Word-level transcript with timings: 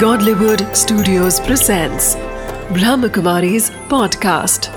Godlywood 0.00 0.62
Studios 0.76 1.38
presents 1.40 2.16
Brahmakumari's 2.70 3.70
podcast. 3.88 4.68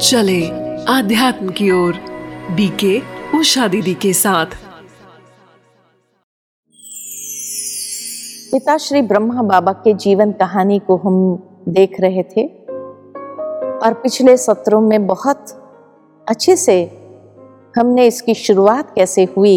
चले 0.00 0.40
आध्यात्म 0.88 1.48
की 1.58 1.70
ओर 1.70 1.94
बीके 2.56 2.98
उषा 3.38 3.66
दीदी 3.68 3.94
के 4.02 4.12
साथ 4.12 4.56
पिता 8.52 8.76
श्री 8.78 9.02
ब्रह्मा 9.02 9.42
बाबा 9.42 9.72
के 9.84 9.94
जीवन 10.06 10.32
कहानी 10.42 10.78
को 10.86 10.96
हम 11.04 11.16
देख 11.68 12.00
रहे 12.00 12.22
थे 12.36 12.46
और 13.84 13.94
पिछले 14.02 14.36
सत्रों 14.36 14.80
में 14.80 15.06
बहुत 15.06 15.56
अच्छे 16.26 16.56
से 16.56 16.76
हमने 17.76 18.06
इसकी 18.06 18.34
शुरुआत 18.34 18.94
कैसे 18.94 19.24
हुई 19.36 19.56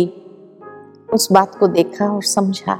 उस 1.13 1.31
बात 1.31 1.55
को 1.55 1.67
देखा 1.67 2.05
और 2.09 2.23
समझा। 2.23 2.73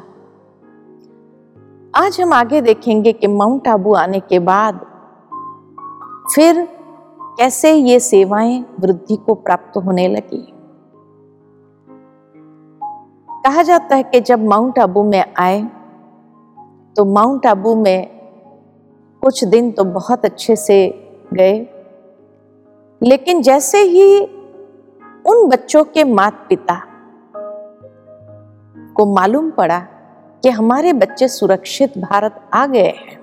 आज 1.96 2.22
हम 2.22 2.34
आगे 2.34 2.62
देखेंगे 2.62 3.14
कि 3.14 3.28
माउंट 3.28 3.68
आबू 3.68 3.94
आने 3.94 4.20
के 4.20 4.40
बाद 4.40 4.80
फिर 6.36 6.68
कैसे 7.40 7.74
ये 7.74 8.00
सेवाएँ 8.00 8.66
वृद्धि 8.80 9.16
को 9.16 9.34
प्राप्त 9.34 9.78
होने 9.78 10.08
लगी। 10.08 10.54
कहा 13.46 13.64
जाता 13.64 13.96
है 13.96 14.04
कि 14.04 14.22
जब 14.22 14.46
माउंट 14.46 14.80
आबू 14.80 15.04
में 15.04 15.34
आए 15.38 15.64
तो 16.96 17.06
माउंट 17.06 17.46
आबू 17.46 17.76
में 17.76 18.08
कुछ 19.22 19.44
दिन 19.44 19.72
तो 19.72 19.84
बहुत 19.84 20.26
अच्छे 20.26 20.56
से 20.56 20.78
गए। 21.34 21.58
लेकिन 23.02 23.42
जैसे 23.42 23.82
ही 23.84 24.20
उन 25.26 25.48
बच्चों 25.50 25.84
के 25.84 26.04
माता 26.04 26.46
पिता 26.50 26.82
को 28.98 29.06
मालूम 29.06 29.50
पड़ा 29.52 29.80
कि 30.44 30.50
हमारे 30.50 30.94
बच्चे 30.94 31.28
सुरक्षित 31.28 31.98
भारत 31.98 32.42
आ 32.54 32.66
गए 32.66 32.88
हैं। 32.88 33.18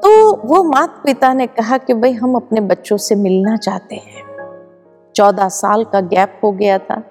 तो 0.00 0.36
वो 0.36 0.62
माता 0.64 1.02
पिता 1.04 1.32
ने 1.32 1.46
कहा 1.46 1.78
कि 1.78 1.94
भाई, 1.94 2.12
हम 2.12 2.34
अपने 2.34 2.60
बच्चों 2.60 2.96
से 2.96 3.14
मिलना 3.14 3.56
चाहते 3.56 3.94
हैं। 3.96 4.22
चौदह 5.16 5.48
साल 5.48 5.84
का 5.84 6.00
गैप 6.00 6.40
हो 6.44 6.52
गया 6.52 6.78
था 6.78 7.02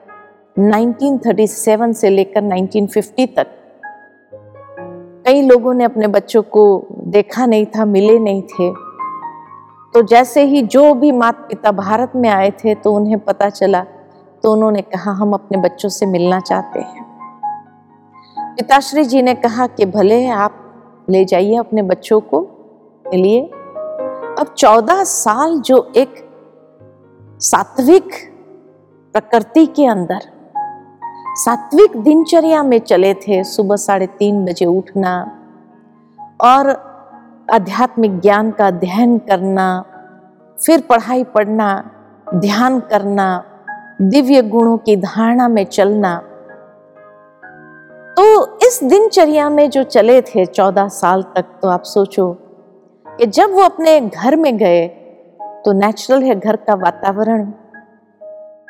1937 0.60 1.94
से 1.94 2.10
लेकर 2.10 2.44
1950 2.44 3.26
तक। 3.26 3.48
कई 5.26 5.42
लोगों 5.42 5.74
ने 5.74 5.84
अपने 5.84 6.08
बच्चों 6.08 6.42
को 6.42 6.88
देखा 6.92 7.46
नहीं 7.46 7.66
था, 7.66 7.86
मिले 7.86 8.20
नहीं 8.20 8.42
थे। 8.42 8.72
तो 9.94 10.02
जैसे 10.02 10.44
ही 10.44 10.62
जो 10.62 10.94
भी 10.94 11.12
माता 11.12 11.46
पिता 11.48 11.72
भारत 11.72 12.12
में 12.16 12.30
आए 12.30 12.52
थे 12.52 12.76
तो 12.76 12.94
उन्हें 12.94 13.20
पता 13.20 13.50
चला 13.50 13.86
तो 14.44 14.54
उन्होंने 14.54 14.82
कहा, 14.82 15.12
हम 15.12 15.34
अपने 15.34 15.58
बच्चों 15.58 15.90
से 15.90 16.06
मिलना 16.06 16.40
चाहते 16.40 16.80
हैं। 16.80 17.12
पिताश्री 18.56 19.06
जी 19.06 19.22
ने 19.22 19.36
कहा 19.36 19.68
कि, 19.68 19.86
भले 19.86 20.28
आप 20.28 20.58
ले 21.10 21.26
जाइए 21.26 21.56
अपने 21.56 21.82
बच्चों 21.82 22.22
को 22.22 22.42
मिलिए। 23.08 23.42
अब 24.40 24.54
चौदह 24.58 25.04
साल 25.04 25.60
जो 25.60 25.92
एक 25.96 26.30
सात्विक 27.40 28.10
प्रकृति 29.14 29.66
के 29.66 29.86
अंदर, 29.86 30.20
सात्विक 31.36 31.98
दिनचर्या 31.98 32.64
में 32.64 32.80
चले 32.80 33.14
थे, 33.14 33.44
सुबह 33.44 33.76
साढ़े 33.76 34.08
तीन 34.08 34.46
बजे 34.46 34.66
उठना 34.66 35.40
और 36.42 36.70
आध्यात्मिक 37.54 38.20
ज्ञान 38.20 38.52
का 38.52 38.68
अध्ययन 38.68 39.18
करना, 39.18 39.86
फिर 40.66 40.82
पढ़ाई 40.82 41.24
पढ़ना, 41.24 41.92
ध्यान 42.36 42.80
करना 42.80 43.44
दिव्य 44.02 44.42
गुणों 44.42 44.78
की 44.78 44.96
धारणा 44.96 45.48
में 45.48 45.64
चलना। 45.66 46.16
तो 48.18 48.58
इस 48.58 48.80
दिनचर्या 48.84 49.50
में 49.50 49.70
जो 49.70 49.84
चले 49.84 50.22
थे 50.22 50.46
चौदह 50.46 50.88
साल 50.88 51.24
तक 51.24 51.46
तो 51.62 51.68
आप 51.68 51.84
सोचो 51.84 52.34
कि 53.08 53.26
जब 53.26 53.52
वो 53.52 53.62
अपने 53.62 54.00
घर 54.00 54.36
में 54.36 54.58
गए 54.58 54.88
तो 55.66 55.72
नेचुरल 55.72 56.24
है 56.24 56.40
घर 56.40 56.56
का 56.56 56.74
वातावरण। 56.76 57.52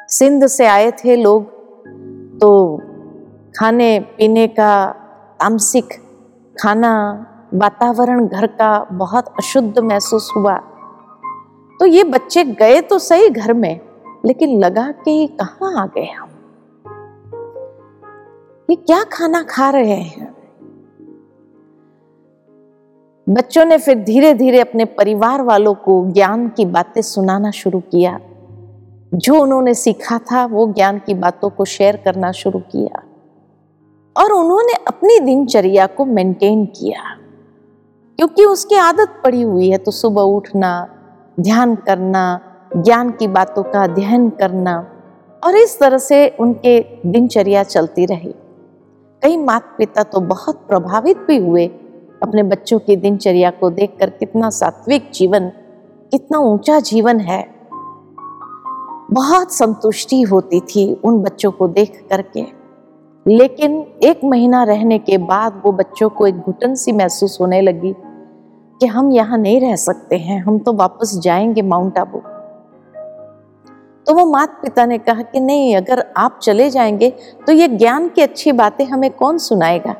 सिंध 0.08 0.48
से 0.48 0.66
आए 0.66 0.92
थे 0.92 1.16
लोग 1.16 1.46
तो 2.40 2.78
खाने, 3.58 4.00
पीने 4.00 4.48
का, 4.48 4.92
तामसिक 5.40 5.94
खाना, 6.62 7.26
वातावरण 7.54 8.28
घर 8.28 8.48
का 8.48 8.88
बहुत 8.92 9.28
अशुद्ध 9.28 9.80
महसूस 9.80 10.32
हुआ। 10.38 10.58
तो 11.80 11.86
ये 11.86 12.04
बच्चे 12.04 12.44
गए 12.44 12.82
तो 12.82 13.00
सही 13.00 13.30
घर 13.30 13.54
में। 13.54 13.91
लेकिन 14.26 14.64
लगा 14.64 14.92
कि 14.92 15.28
कहाँ 15.28 15.84
आ 15.84 15.86
गए 15.86 16.12
हम? 16.12 16.30
ये 18.70 18.76
क्या 18.76 19.04
खाना 19.04 19.44
खा 19.44 19.70
रहे 19.70 19.94
हैं? 19.94 20.36
बच्चों 23.30 23.66
ने 23.66 23.78
फिर 23.78 24.04
धीरे 24.04 24.34
धीरे 24.34 24.60
अपने 24.60 24.86
परिवार 24.86 25.42
वालों 25.42 25.74
को 25.74 26.12
ज्ञान 26.12 26.50
की 26.50 26.66
बातें 26.66 27.02
सुनाना 27.02 27.52
शुरू 27.52 27.80
किया। 27.80 28.20
जो 29.14 29.42
उन्होंने 29.42 29.74
सीखा 29.74 30.18
था, 30.18 30.46
वो 30.46 30.74
ज्ञान 30.74 31.00
की 31.00 31.14
बातों 31.14 31.50
को 31.50 31.66
शेयर 31.66 31.98
करना 31.98 32.32
शुरू 32.32 32.60
किया। 32.60 33.04
और 34.18 34.32
उन्होंने 34.32 34.74
अपनी 34.88 35.20
दिनचर्या 35.20 35.88
को 35.88 36.06
मेंटेन 36.06 36.66
किया। 36.66 37.18
क्योंकि 38.18 38.46
उसकी 38.46 38.76
आदत 38.76 39.22
पड़ी 39.24 39.42
हुई 39.42 39.70
है 39.70 39.78
तो 39.78 39.92
सुबह 39.92 40.22
उठना, 40.22 40.90
ध्यान 41.40 41.76
करना 41.76 42.40
ज्ञान 42.78 43.12
की 43.12 43.28
बातों 43.28 43.64
का 43.64 43.84
अध्ययन 43.84 44.30
करना 44.30 44.88
और 45.44 45.56
इस 45.56 45.80
तरह 45.80 45.98
से 45.98 46.28
उनके 46.40 46.80
दिनचर्या 47.06 47.64
चलती 47.64 48.06
रही। 48.06 48.36
कई 49.22 49.38
माता 49.38 49.76
पिता 49.78 50.04
तो 50.04 50.20
बहुत 50.20 50.56
प्रभावित 50.68 51.18
भी 51.18 51.38
हुए 51.38 51.68
अपने 52.24 52.44
बच्चों 52.44 52.80
की 52.80 52.96
दिनचर्या 52.96 53.52
को 53.52 53.70
देखकर 53.70 54.10
कितना 54.10 54.50
सात्विक 54.50 55.12
जीवन, 55.14 55.50
कितना 56.12 56.40
ऊँचा 56.40 56.80
जीवन 56.80 57.20
है। 57.20 57.46
बहुत 59.12 59.52
संतुष्टि 59.52 60.22
होती 60.22 60.60
थी 60.60 60.94
उन 60.94 61.20
बच्चों 61.20 61.52
को 61.52 61.68
देख 61.68 62.08
करके। 62.10 62.46
लेकिन 63.28 63.86
एक 64.04 64.22
महीना 64.24 64.64
रहने 64.64 65.00
के 65.00 65.18
बाद 65.18 65.62
वो 65.66 65.72
बच्चों 65.72 66.10
को 66.10 66.28
एक 66.28 66.36
घुटन 66.36 66.76
सी 66.76 66.92
महसूस 66.92 67.38
होने 67.42 67.62
लगी 67.62 67.96
कि 68.80 68.86
हम 68.86 69.12
यहाँ 69.12 69.38
नहीं 69.38 69.62
रह 69.62 69.76
सकते 69.76 70.18
हैं, 70.18 70.44
हम 70.44 70.60
तो 70.60 70.74
वापस 70.74 71.20
जाएँगे 71.20 71.62
माउंट 71.62 71.98
आबू। 71.98 72.22
तो 74.12 74.16
वो 74.16 74.26
माता 74.26 74.60
पिता 74.62 74.86
ने 74.86 74.98
कहा 74.98 75.22
कि 75.22 75.40
नहीं, 75.40 75.76
अगर 75.76 76.04
आप 76.18 76.40
चले 76.44 76.70
जाएँगे 76.70 77.10
तो 77.48 77.52
ये 77.52 77.68
ज्ञान 77.68 78.08
की 78.10 78.22
अच्छी 78.22 78.52
बातें 78.52 78.86
हमें 78.86 79.10
कौन 79.12 79.38
सुनाएगा? 79.38 79.94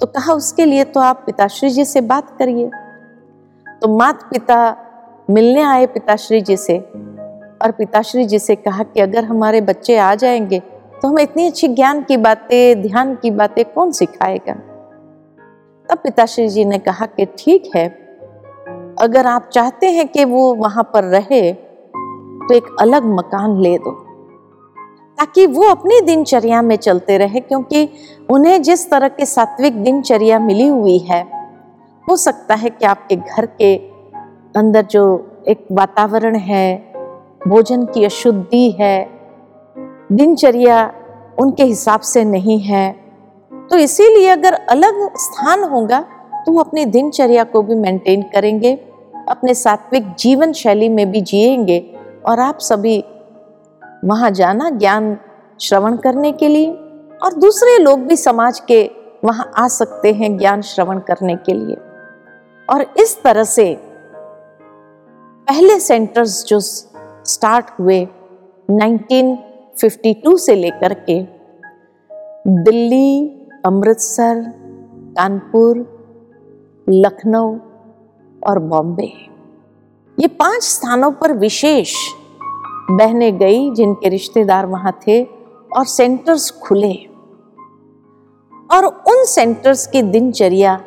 तो 0.00 0.06
कहा, 0.06 0.32
उसके 0.32 0.64
लिए 0.64 0.84
तो 0.84 1.00
आप 1.00 1.22
पिताश्री 1.26 1.70
जी 1.70 1.84
से 1.84 2.00
बात 2.00 2.30
करिए। 2.38 2.70
तो 3.82 3.96
माता 3.98 4.28
पिता 4.28 4.76
मिलने 5.30 5.62
आए 5.62 5.86
पिताश्री 5.86 6.40
जी 6.40 6.56
से 6.56 6.78
और 7.62 7.70
पिताश्री 7.70 8.24
जी 8.24 8.38
से 8.38 8.56
कहा 8.56 8.82
कि 8.82 9.00
अगर 9.00 9.24
हमारे 9.24 9.60
बच्चे 9.60 9.96
आ 9.96 10.14
जाएँगे 10.14 10.60
तो 11.02 11.08
हमें 11.08 11.22
इतनी 11.22 11.46
अच्छी 11.46 11.68
ज्ञान 11.68 12.02
की 12.02 12.16
बातें, 12.16 12.82
ध्यान 12.82 13.14
की 13.14 13.30
बातें 13.30 13.64
कौन 13.64 13.92
सिखाएगा? 13.92 14.52
तब 15.88 15.98
पिताश्री 15.98 16.48
जी 16.48 16.64
ने 16.64 16.78
कहा 16.78 17.06
कि 17.06 17.26
ठीक 17.38 17.70
है, 17.76 17.88
अगर 19.00 19.26
आप 19.26 19.50
चाहते 19.52 19.90
हैं 19.90 20.08
कि 20.08 20.24
वो 20.24 20.54
वहाँ 20.54 20.90
पर 20.94 21.04
रहे 21.04 21.73
तो 22.48 22.54
एक 22.54 22.64
अलग 22.80 23.04
मकान 23.08 23.60
ले 23.60 23.76
दो, 23.78 23.90
ताकि 25.18 25.46
वो 25.46 25.62
अपनी 25.62 26.00
दिनचर्या 26.00 26.62
में 26.62 26.76
चलते 26.76 27.18
रहे, 27.18 27.40
क्योंकि 27.40 27.88
उन्हें 28.30 28.62
जिस 28.62 28.90
तरह 28.90 29.08
के 29.08 29.26
सात्विक 29.26 29.82
दिनचर्या 29.82 30.38
मिली 30.38 30.66
हुई 30.66 30.98
है, 30.98 31.22
हो 32.08 32.16
सकता 32.16 32.54
है 32.54 32.70
कि 32.70 32.84
आपके 32.84 33.16
घर 33.16 33.46
के 33.46 33.76
अंदर 34.56 34.82
जो 34.82 35.04
एक 35.48 35.66
वातावरण 35.72 36.36
है, 36.36 36.76
भोजन 37.48 37.84
की 37.84 38.04
अशुद्धि 38.04 38.70
है, 38.70 39.08
दिनचर्या 40.12 40.92
उनके 41.38 41.64
हिसाब 41.64 42.00
से 42.00 42.24
नहीं 42.24 42.58
है 42.60 42.90
तो 43.70 43.76
इसीलिए 43.76 44.28
अगर 44.28 44.52
अलग 44.52 45.16
स्थान 45.16 45.62
होगा 45.64 46.00
तो 46.46 46.52
वो 46.52 46.60
अपनी 46.60 46.84
दिनचर्या 46.84 47.44
को 47.44 47.62
भी 47.62 47.74
मेंटेन 47.74 48.22
करेंगे, 48.22 48.74
अपने 49.28 49.54
सात्विक 49.54 50.14
जीवन 50.14 50.52
शैली 50.52 50.88
में 50.88 51.10
भी 51.10 51.20
जिएँगे 51.20 51.78
और 52.26 52.40
आप 52.40 52.58
सभी 52.58 53.04
वहाँ 54.04 54.30
जाना 54.30 54.70
ज्ञान 54.70 55.18
श्रवण 55.60 55.96
करने 55.96 56.32
के 56.32 56.48
लिए, 56.48 56.70
और 57.22 57.34
दूसरे 57.34 57.78
लोग 57.78 58.00
भी 58.00 58.16
समाज 58.16 58.60
के 58.60 58.90
वहाँ 59.24 59.52
आ 59.56 59.68
सकते 59.68 60.12
हैं 60.12 60.38
ज्ञान 60.38 60.62
श्रवण 60.62 60.98
करने 60.98 61.36
के 61.36 61.52
लिए। 61.52 61.76
और 62.68 62.82
इस 62.98 63.22
तरह 63.22 63.44
से 63.44 63.78
पहले 65.48 65.80
सेंटर्स 65.80 66.44
जो 66.44 66.60
स्टार्ट 66.60 67.66
हुए 67.80 68.08
1952 68.70 70.36
से 70.36 70.54
लेकर 70.54 70.94
के, 70.94 71.22
दिल्ली, 72.62 73.28
अमृतसर, 73.66 74.44
कानपुर, 75.18 75.78
लखनऊ 76.88 77.58
और 78.46 78.58
बॉम्बे। 78.58 79.33
ये 80.20 80.26
पाँच 80.26 80.62
स्थानों 80.62 81.12
पर 81.12 81.32
विशेष 81.32 81.94
बहने 82.90 83.32
गई 83.32 83.70
जिनके 83.70 84.08
रिश्तेदार 84.08 84.66
वहाँ 84.66 84.98
थे 85.06 85.24
और 85.76 85.84
सेंटर्स 85.84 86.50
खुले। 86.50 86.92
और 88.70 88.84
उन 88.84 89.24
सेंटर्स 89.24 89.86
की 89.86 90.02
दिनचर्या 90.02 90.80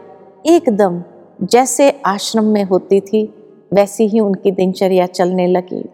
एकदम 0.45 1.03
जैसे 1.41 2.01
आश्रम 2.05 2.43
में 2.43 2.63
होती 2.63 3.01
थी, 3.01 3.33
वैसी 3.73 4.07
ही 4.07 4.19
उनकी 4.19 4.51
दिनचर्या 4.51 5.05
चलने 5.05 5.47
लगी। 5.47 5.89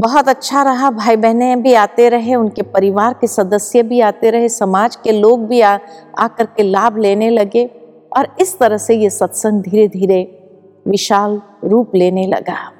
बहुत 0.00 0.28
अच्छा 0.28 0.62
रहा 0.62 0.90
भाई 0.90 1.16
बहने 1.16 1.56
भी 1.56 1.74
आते 1.74 2.08
रहे, 2.08 2.34
उनके 2.34 2.62
परिवार 2.62 3.14
के 3.20 3.26
सदस्य 3.26 3.82
भी 3.82 4.00
आते 4.00 4.30
रहे, 4.30 4.48
समाज 4.48 4.96
के 4.96 5.12
लोग 5.12 5.46
भी 5.46 5.60
आ, 5.60 5.78
आकर 6.18 6.44
के 6.46 6.62
लाभ 6.62 6.96
लेने 6.96 7.30
लगे। 7.30 7.70
और 8.16 8.36
इस 8.40 8.58
तरह 8.58 8.76
से 8.76 8.96
ये 8.96 9.10
सत्संग 9.10 9.62
धीरे 9.62 9.88
धीरे 9.88 10.48
विशाल 10.88 11.42
रूप 11.64 11.94
लेने 11.94 12.26
लगा। 12.26 12.72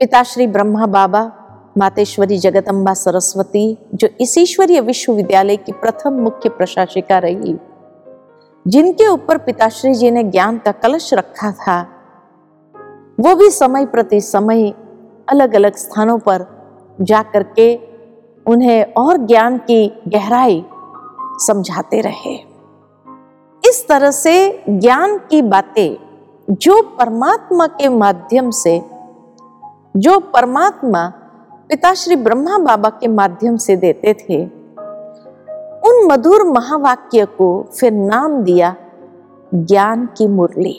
पिताश्री 0.00 0.46
ब्रह्मा 0.46 0.86
बाबा, 0.86 1.32
मातेश्वरी 1.78 2.38
जगदम्बा 2.38 2.94
सरस्वती, 2.94 3.78
जो 3.94 4.08
इस 4.20 4.38
ईश्वरीय 4.38 4.80
विश्वविद्यालय 4.80 5.56
की 5.56 5.72
प्रथम 5.72 6.12
मुख्य 6.12 6.48
प्रशासिका 6.48 7.18
रही, 7.18 7.56
जिनके 8.66 9.08
ऊपर 9.08 9.38
पिताश्री 9.38 9.94
जी 9.94 10.10
ने 10.10 10.24
ज्ञान 10.24 10.58
का 10.58 10.72
कलश 10.72 11.14
रखा 11.14 11.52
था, 11.52 11.88
वो 13.20 13.34
भी 13.34 13.50
समय 13.50 13.86
प्रति 13.86 14.20
समय 14.20 14.74
अलग 15.28 15.54
अलग 15.54 15.76
स्थानों 15.76 16.18
पर 16.18 16.46
जाकर 17.00 17.42
के 17.42 17.78
उन्हें 18.46 18.92
और 18.92 19.16
ज्ञान 19.16 19.58
की 19.58 20.02
गहराई 20.08 20.64
समझाते 21.46 22.00
रहे। 22.00 22.34
इस 23.68 23.86
तरह 23.88 24.10
से 24.10 24.64
ज्ञान 24.68 25.18
की 25.18 25.42
बातें 25.42 26.07
जो 26.50 26.82
परमात्मा 26.82 27.66
के 27.66 27.88
माध्यम 27.88 28.50
से, 28.50 28.82
जो 29.96 30.18
परमात्मा 30.18 31.12
पिताश्री 31.68 32.16
ब्रह्मा 32.16 32.58
बाबा 32.58 32.90
के 32.90 33.08
माध्यम 33.08 33.56
से 33.56 33.76
देते 33.76 34.14
थे, 34.14 34.44
उन 35.88 36.08
मधुर 36.12 36.44
महावाक्य 36.44 37.24
को 37.24 37.66
फिर 37.80 37.92
नाम 37.92 38.42
दिया 38.42 38.74
ज्ञान 39.54 40.06
की 40.06 40.26
मुरली। 40.26 40.76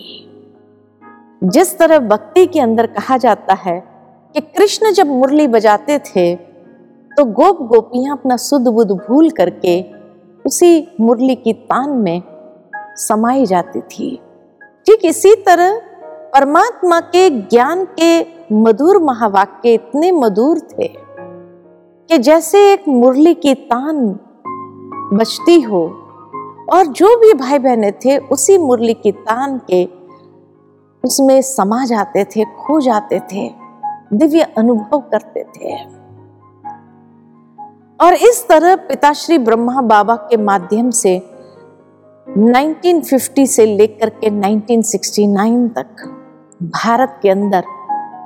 जिस 1.44 1.78
तरह 1.80 2.00
भक्ति 2.00 2.46
के 2.46 2.60
अंदर 2.60 2.88
कहा 2.88 3.18
जाता 3.18 3.54
है 3.54 3.80
कि 4.34 4.42
कृष्ण 4.42 4.92
जब 4.92 5.08
मुरली 5.08 5.48
बजाते 5.48 6.00
थे 6.00 6.36
तो 7.12 7.26
गोप 7.26 7.62
गोपियाँ 7.62 8.18
अपना 8.18 8.38
सुध 8.38 8.68
बुध 8.68 8.92
भूल 8.92 9.30
करके 9.30 9.82
उसी 10.46 10.88
मुरली 11.02 11.36
की 11.36 11.54
तान 11.54 11.90
में 11.90 12.22
समाई 12.96 13.46
जाती 13.46 13.82
थी। 13.82 14.22
ठीक 14.90 15.06
इसी 15.06 15.36
तरह 15.36 15.82
परमात्मा 16.34 17.00
के 17.00 17.30
ज्ञान 17.30 17.88
के 18.00 18.26
मधुर 18.56 18.98
महावाक्य 18.98 19.74
इतने 19.74 20.12
मधुर 20.12 20.60
थे 20.60 20.88
कि 22.10 22.18
जैसे 22.18 22.74
एक 22.74 22.88
मुरली 22.88 23.34
की 23.34 23.54
तान 23.54 24.08
बचती 25.14 25.62
हो 25.62 25.84
और 26.74 26.86
जो 26.86 27.20
भी 27.20 27.34
भाई 27.34 27.60
बहने 27.60 27.92
थे, 27.92 28.18
उसी 28.18 28.58
मुरली 28.58 28.94
की 28.94 29.12
तान 29.12 29.62
के 29.72 29.86
उसमें 31.04 31.42
समा 31.42 31.86
जाते 31.86 32.24
थे, 32.24 32.44
खो 32.44 32.82
जाते 32.82 33.20
थे, 33.20 33.50
दिव्य 34.14 34.42
अनुभव 34.58 35.00
करते 35.00 35.44
थे। 35.44 35.76
और 38.06 38.14
इस 38.14 38.48
तरह 38.48 38.76
पिताश्री 38.76 39.38
ब्रह्मा 39.38 39.82
बाबा 39.82 40.16
के 40.16 40.38
माध्यम 40.38 40.90
से 40.90 41.39
1950 42.38 43.48
से 43.48 43.66
लेकर 43.66 44.10
के 44.10 44.30
1969 44.30 45.76
तक 45.76 46.04
भारत 46.64 47.20
के 47.22 47.30
अंदर 47.30 47.64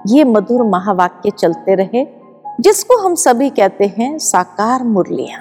ये 0.07 0.23
मधुर 0.23 0.63
महावाक्य 0.63 1.31
चलते 1.31 1.75
रहे, 1.75 2.07
जिसको 2.59 2.97
हम 2.97 3.15
सभी 3.15 3.49
कहते 3.49 3.85
हैं 3.87 4.17
साकार 4.17 4.83
मुरलियाँ। 4.83 5.39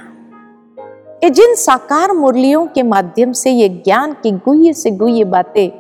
कि 1.21 1.31
जिन 1.31 1.55
साकार 1.55 2.13
मुरलियों 2.13 2.67
के 2.67 2.83
माध्यम 2.83 3.33
से 3.33 3.51
ये 3.51 3.69
ज्ञान 3.69 4.13
की 4.13 4.31
गुह्य 4.31 4.73
से 4.73 4.91
गुह्य 4.91 5.25
बातें, 5.25 5.71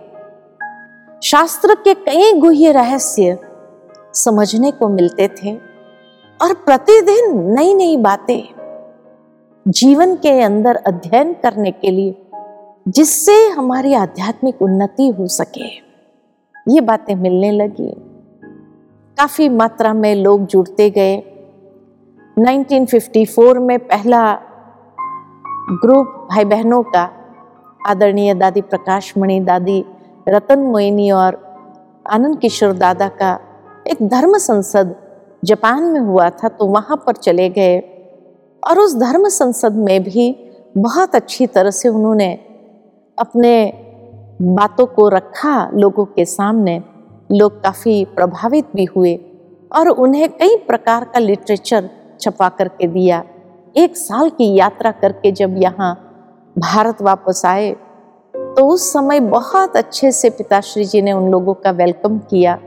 शास्त्र 1.23 1.75
के 1.75 1.95
कई 1.95 2.41
गुह्य 2.41 2.73
रहस्य 2.73 3.39
समझने 4.15 4.71
को 4.71 4.89
मिलते 4.89 5.29
थे 5.29 5.55
और 6.43 6.55
प्रतिदिन 6.55 7.53
नई 7.53 7.75
नई 7.75 7.97
बातें 7.97 8.43
जीवन 9.69 10.15
के 10.15 10.41
अंदर 10.41 10.77
अध्ययन 10.77 11.33
करने 11.33 11.71
के 11.71 11.91
लिए 11.91 12.22
जिससे 12.89 13.49
हमारी 13.49 13.95
आध्यात्मिक 13.95 14.63
उन्नति 14.63 15.09
हो 15.09 15.27
सके। 15.27 15.65
ये 16.69 16.81
बातें 16.81 17.15
मिलने 17.15 17.51
लगी। 17.51 17.95
काफ़ी 19.19 19.49
मात्रा 19.49 19.93
में 19.93 20.15
लोग 20.15 20.47
जुड़ते 20.47 20.91
गए। 20.91 21.17
1954 22.39 23.59
में 23.59 23.79
पहला 23.79 24.35
ग्रुप 25.71 26.29
भाई 26.31 26.45
बहनों 26.45 26.83
का 26.83 27.11
आदरणीय 27.87 28.35
दादी 28.35 28.61
प्रकाश 28.61 29.15
मणि 29.19 29.41
दादी 29.41 29.85
रतन 30.29 30.59
मोइनी 30.59 31.11
और 31.11 31.57
आनंद 32.11 32.39
किशोर 32.39 32.73
दादा 32.73 33.09
का 33.09 33.41
एक 33.87 34.09
धर्म 34.09 34.39
संसद 34.39 34.97
जापान 35.45 35.83
में 35.83 36.01
हुआ 36.01 36.31
था 36.31 36.49
तो 36.49 36.67
वहाँ 36.67 36.97
पर 37.07 37.13
चले 37.13 37.49
गए। 37.49 37.79
और 38.71 38.79
उस 38.79 38.97
धर्म 38.97 39.29
संसद 39.29 39.73
में 39.73 40.03
भी 40.03 40.51
बहुत 40.77 41.15
अच्छी 41.15 41.47
तरह 41.47 41.71
से 41.71 41.89
उन्होंने 41.89 42.52
अपने 43.19 43.73
बातों 44.43 44.87
को 44.87 45.09
रखा 45.09 45.71
लोगों 45.75 46.05
के 46.05 46.25
सामने। 46.25 46.83
लोग 47.33 47.63
काफ़ी 47.63 48.05
प्रभावित 48.05 48.67
भी 48.77 48.85
हुए 48.85 49.15
और 49.73 49.89
उन्हें 49.89 50.29
कई 50.29 50.57
प्रकार 50.57 51.05
का 51.05 51.19
लिटरेचर 51.19 51.91
छपा 52.21 52.49
करके 52.49 52.87
दिया। 52.87 53.23
एक 53.77 53.97
साल 53.97 54.31
की 54.31 54.55
यात्रा 54.55 54.91
करके 54.93 55.33
जब 55.33 55.55
यहाँ 55.59 55.95
भारत 56.59 57.03
वापस 57.03 57.43
आए 57.47 57.71
तो 58.35 58.67
उस 58.67 58.93
समय 58.93 59.21
बहुत 59.21 59.77
अच्छे 59.77 60.13
से 60.13 60.31
पिताश्री 60.31 60.85
जी 60.85 61.03
ने 61.03 61.13
उन 61.13 61.31
लोगों 61.31 61.55
का 61.55 61.71
वेलकम 61.71 62.19
किया। 62.19 62.59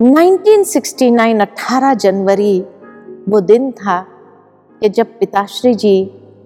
1969 0.00 1.40
18 1.40 1.94
जनवरी 1.94 2.60
वो 3.28 3.40
दिन 3.40 3.70
था 3.72 4.00
कि 4.80 4.88
जब 4.88 5.18
पिताश्री 5.18 5.74
जी 5.74 5.96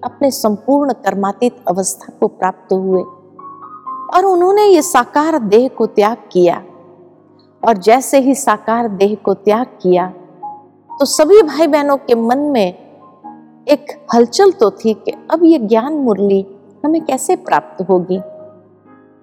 अपने 0.05 0.31
संपूर्ण 0.31 0.93
कर्मातीत 0.93 1.57
अवस्था 1.69 2.13
को 2.21 2.29
प्राप्त 2.29 2.73
हुए 2.73 3.03
और 4.15 4.25
उन्होंने 4.25 4.65
ये 4.65 4.83
साकार 4.83 5.39
देह 5.39 5.69
को 5.69 5.87
त्याग 5.87 6.17
किया। 6.33 6.63
और 7.69 7.79
जैसे 7.79 8.19
ही 8.19 8.35
साकार 8.35 8.89
देह 8.89 9.15
को 9.25 9.35
त्याग 9.35 9.67
किया 9.83 10.07
तो 10.91 11.05
सभी 11.05 11.43
भाई 11.43 11.67
बहनों 11.67 11.97
के 11.97 12.15
मन 12.15 12.39
में 12.39 12.69
एक 13.69 14.07
हलचल 14.15 14.51
तो 14.51 14.71
थी 14.71 14.95
कि 14.95 15.13
अब 15.31 15.45
ये 15.45 15.59
ज्ञान 15.59 15.93
मुरली 15.93 16.47
हमें 16.85 17.05
कैसे 17.05 17.37
प्राप्त 17.37 17.83
होगी? 17.83 18.21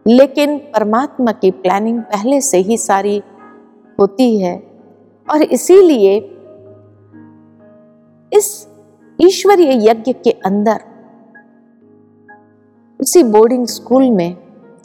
लेकिन 0.06 0.58
परमात्मा 0.58 1.32
की 1.32 1.52
प्लानिंग 1.52 2.02
पहले 2.02 2.42
से 2.42 2.58
ही 2.58 2.78
सारी 2.78 3.22
होती 4.00 4.40
है। 4.40 4.56
और 5.30 5.42
इसीलिए 5.42 6.18
इस 8.34 8.68
ईश्वरीय 9.22 9.90
यज्ञ 9.90 10.14
के 10.14 10.32
अंदर, 10.32 10.80
उसी 13.02 13.24
बोर्डिंग 13.24 13.68
स्कूल 13.68 14.12
में 14.12 14.38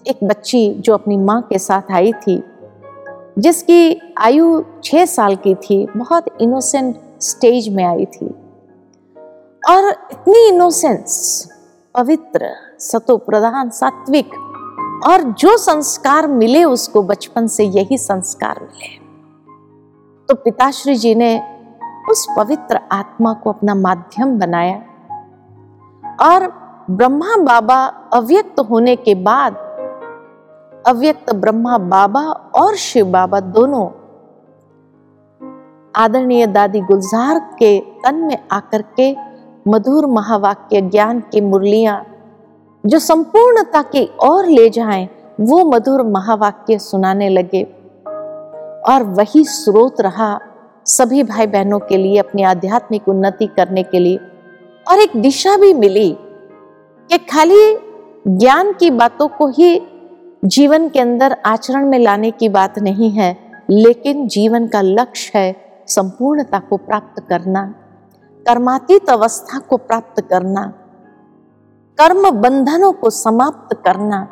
एक 0.07 0.19
बच्ची 0.25 0.75
जो 0.75 0.95
अपनी 0.95 1.17
माँ 1.17 1.43
के 1.43 1.59
साथ 1.59 1.93
आई 1.93 2.13
थी, 2.13 2.43
जिसकी 3.39 4.01
आयु 4.19 4.63
छह 4.85 5.05
साल 5.05 5.37
की 5.37 5.55
थी, 5.55 5.87
बहुत 5.97 6.25
इनोसेंट 6.41 6.97
स्टेज 7.21 7.69
में 7.69 7.85
आई 7.85 8.05
थी। 8.05 8.27
और 9.71 9.89
इतनी 10.13 10.49
इनोसेंस 10.49 11.49
पवित्र 11.95 12.51
सतो 12.79 13.17
प्रधान 13.17 13.71
सात्विक, 13.71 14.31
और 15.07 15.23
जो 15.23 15.57
संस्कार 15.57 16.27
मिले 16.27 16.65
उसको 16.65 17.03
बचपन 17.03 17.47
से 17.47 17.65
यही 17.65 17.99
संस्कार 17.99 18.61
मिले। 18.63 18.97
तो 20.29 20.35
पिताश्री 20.35 20.95
जी 20.95 21.15
ने 21.15 21.52
उस 22.11 22.27
पवित्र 22.37 22.81
आत्मा 22.93 23.33
को 23.33 23.53
अपना 23.53 23.75
माध्यम 23.75 24.39
बनाया। 24.39 24.77
और 26.21 26.53
ब्रह्मा 26.91 27.37
बाबा 27.37 27.85
अव्यक्त 28.13 28.61
होने 28.61 28.97
के 28.97 29.15
बाद, 29.15 29.57
अव्यक्त 30.87 31.35
ब्रह्मा 31.35 31.79
बाबा 31.79 32.21
और 32.55 32.77
शिव 32.77 33.07
बाबा 33.07 33.41
दोनों 33.41 33.89
आदरणीय 35.97 36.47
दादी 36.47 36.81
गुलजार 36.81 37.39
के 37.39 37.81
तन 37.81 38.15
में 38.15 38.45
आकर 38.53 38.83
के 38.83 39.17
मधुर 39.69 40.07
महावाक्य 40.07 40.81
ज्ञान 40.81 41.21
की 41.21 41.41
मुरलियाँ, 41.41 42.07
जो 42.87 42.99
संपूर्णता 42.99 43.83
की 43.83 44.11
ओर 44.25 44.47
ले 44.47 44.71
जाएँ, 44.71 45.09
वो 45.41 45.73
मधुर 45.73 46.03
महावाक्य 46.03 46.79
सुनाने 46.79 47.29
लगे। 47.29 47.63
और 48.89 49.03
वही 49.03 49.45
स्रोत 49.45 50.01
रहा 50.01 50.41
सभी 50.87 51.23
भाई 51.23 51.47
बहनों 51.47 51.79
के 51.79 51.97
लिए, 51.97 52.19
अपनी 52.19 52.43
आध्यात्मिक 52.43 53.09
उन्नति 53.09 53.47
करने 53.47 53.83
के 53.83 53.99
लिए। 53.99 54.17
और 54.91 54.99
एक 54.99 55.11
दिशा 55.17 55.57
भी 55.57 55.75
मिली 55.75 56.17
कि 57.11 57.19
खाली 57.19 57.77
ज्ञान 58.29 58.73
की 58.73 58.91
बातों 58.91 59.29
को 59.29 59.47
ही 59.49 59.83
जीवन 60.45 60.89
के 60.89 61.01
अंदर 61.01 61.37
आचरण 61.47 61.87
में 61.87 61.99
लाने 61.99 62.31
की 62.31 62.49
बात 62.49 62.79
नहीं 62.79 63.11
है, 63.11 63.37
लेकिन 63.71 64.29
जीवन 64.29 64.67
का 64.67 64.81
लक्ष्य 64.81 65.39
है 65.39 65.57
संपूर्णता 65.87 66.59
को 66.59 66.77
प्राप्त 66.77 67.23
करना, 67.29 67.75
कर्मातीत 68.47 69.11
अवस्था 69.11 69.59
को 69.59 69.77
प्राप्त 69.77 70.21
करना, 70.21 70.63
कर्म 71.99 72.31
बंधनों 72.31 72.93
को 72.93 73.11
समाप्त 73.11 73.77
करना, 73.85 74.29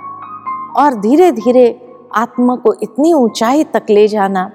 और 0.77 0.95
धीरे 0.95 1.33
धीरे 1.33 1.95
आत्मा 2.15 2.57
को 2.57 2.75
इतनी 2.83 3.13
ऊंचाई 3.13 3.65
तक 3.65 3.83
ले 3.91 4.09
जाना। 4.09 4.51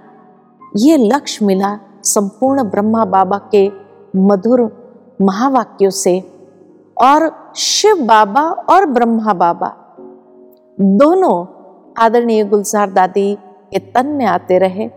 ये 0.77 0.97
लक्ष्य 0.97 1.45
मिला 1.45 1.79
संपूर्ण 2.05 2.63
ब्रह्मा 2.63 3.05
बाबा 3.05 3.37
के 3.37 3.71
मधुर 4.15 4.85
महावाक्यों 5.21 5.89
से 5.89 6.19
और 7.01 7.53
शिव 7.55 7.95
बाबा 7.95 8.41
और 8.41 8.85
ब्रह्मा 8.85 9.33
बाबा। 9.33 9.97
दोनों 10.81 11.45
आदरणीय 11.97 12.43
गुलजार 12.43 12.91
दादी 12.91 13.35
के 13.71 13.79
तन 13.79 14.07
में 14.07 14.25
आते 14.25 14.57
रहे। 14.57 14.89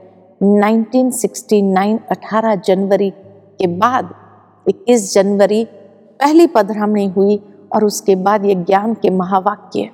1969 0.42 1.98
18 2.10 2.54
जनवरी 2.54 3.10
के 3.58 3.66
बाद 3.66 4.14
21 4.68 5.14
जनवरी, 5.14 5.64
पहली 6.20 6.46
पधरामणी 6.46 7.06
हुई 7.06 7.42
और 7.74 7.84
उसके 7.84 8.16
बाद 8.16 8.44
ये 8.44 8.54
ज्ञान 8.54 8.94
के 8.94 9.10
महावाक्य 9.10 9.90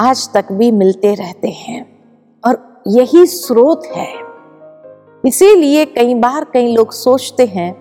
आज 0.00 0.32
तक 0.34 0.52
भी 0.52 0.72
मिलते 0.72 1.14
रहते 1.14 1.48
हैं। 1.48 1.98
और 2.46 2.82
यही 2.86 3.26
स्रोत 3.26 3.82
है। 3.86 4.25
इसीलिए 5.24 5.84
कई 5.84 6.14
बार 6.14 6.44
कई 6.44 6.74
लोग 6.74 6.92
सोचते 6.92 7.46
हैं 7.46 7.74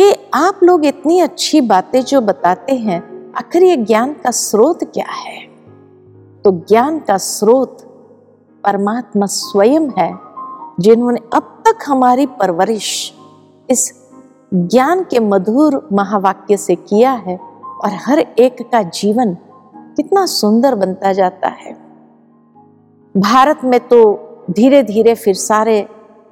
कि 0.00 0.14
आप 0.34 0.60
लोग 0.62 0.86
इतनी 0.86 1.20
अच्छी 1.20 1.60
बातें 1.60 2.02
जो 2.02 2.20
बताते 2.20 2.74
हैं, 2.74 3.32
आखिर 3.32 3.62
ये 3.62 3.76
ज्ञान 3.76 4.12
का 4.12 4.30
स्रोत 4.30 4.84
क्या 4.84 5.12
है? 5.12 5.46
तो 6.44 6.50
ज्ञान 6.50 6.98
का 6.98 7.16
स्रोत 7.16 7.78
परमात्मा 8.64 9.26
स्वयं 9.26 9.88
है, 9.98 10.18
जिन्होंने 10.80 11.20
अब 11.34 11.62
तक 11.66 11.78
हमारी 11.86 12.26
परवरिश 12.26 13.14
इस 13.70 14.08
ज्ञान 14.54 15.04
के 15.04 15.20
मधुर 15.20 15.88
महावाक्य 15.92 16.56
से 16.56 16.74
किया 16.74 17.12
है 17.12 17.36
और 17.84 17.90
हर 18.06 18.18
एक 18.18 18.62
का 18.62 18.82
जीवन 18.82 19.36
कितना 19.76 20.26
सुंदर 20.26 20.74
बनता 20.74 21.12
जाता 21.12 21.48
है। 21.48 21.72
भारत 23.16 23.60
में 23.64 23.80
तो 23.80 24.28
धीरे 24.50 24.82
धीरे 24.82 25.14
फिर 25.14 25.34
सारे 25.34 25.88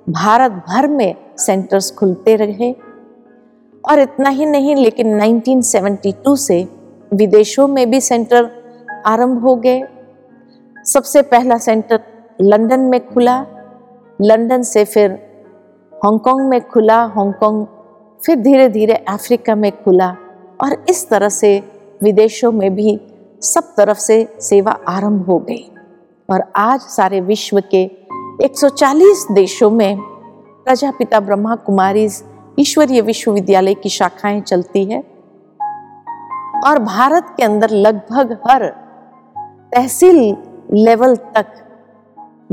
भारत 0.08 0.52
भर 0.52 0.88
में 0.88 1.14
सेंटर्स 1.38 1.90
खुलते 1.90 2.36
रहे। 2.36 2.72
और 3.90 3.98
इतना 3.98 4.28
ही 4.28 4.46
नहीं, 4.46 4.76
लेकिन 4.76 5.20
1972 5.20 6.36
से 6.36 6.68
विदेशों 7.14 7.68
में 7.68 7.90
भी 7.90 8.00
सेंटर 8.00 8.50
आरंभ 9.06 9.42
हो 9.42 9.56
गए। 9.56 9.82
सबसे 10.84 11.22
पहला 11.22 11.58
सेंटर 11.58 12.00
लंदन 12.40 12.80
में 12.80 13.12
खुला। 13.12 13.46
लंदन 14.22 14.62
से 14.62 14.84
फिर 14.84 15.10
हांगकांग 15.94 16.48
में 16.48 16.68
खुला। 16.68 17.04
हांगकांग 17.04 17.66
फिर 18.26 18.36
धीरे 18.36 18.68
धीरे 18.68 18.94
अफ्रीका 18.94 19.54
में 19.54 19.72
खुला। 19.72 20.16
और 20.64 20.84
इस 20.88 21.08
तरह 21.08 21.28
से 21.28 21.62
विदेशों 22.02 22.52
में 22.52 22.74
भी 22.74 23.00
सब 23.42 23.74
तरफ़ 23.76 23.98
से 23.98 24.34
सेवा 24.40 24.78
आरंभ 24.88 25.26
हो 25.26 25.38
गई। 25.38 25.72
और 26.30 26.52
आज 26.56 26.80
सारे 26.80 27.20
विश्व 27.20 27.62
के 27.70 27.90
140 28.40 29.26
देशों 29.32 29.70
में 29.70 29.98
प्रजापिता 30.64 31.20
ब्रह्मा 31.20 31.54
कुमारी 31.54 32.08
ईश्वरीय 32.58 33.00
विश्वविद्यालय 33.00 33.74
की 33.74 33.88
शाखाएँ 33.88 34.40
चलती 34.40 34.84
है 34.84 35.00
और 36.66 36.78
भारत 36.78 37.34
के 37.36 37.42
अंदर 37.42 37.70
लगभग 37.70 38.38
हर 38.50 38.66
तहसील 39.74 40.36
लेवल 40.72 41.16
तक 41.16 41.46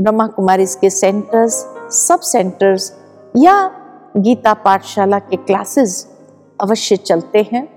ब्रह्मा 0.00 0.26
कुमारी 0.26 0.66
के 0.66 0.90
सेंटर्स, 0.90 1.52
सब 1.90 2.20
सेंटर्स 2.20 2.92
या 3.36 3.70
गीता 4.16 4.54
पाठशाला 4.54 5.18
के 5.18 5.36
क्लासेस 5.36 6.16
अवश्य 6.60 6.96
चलते 6.96 7.48
हैं। 7.52 7.68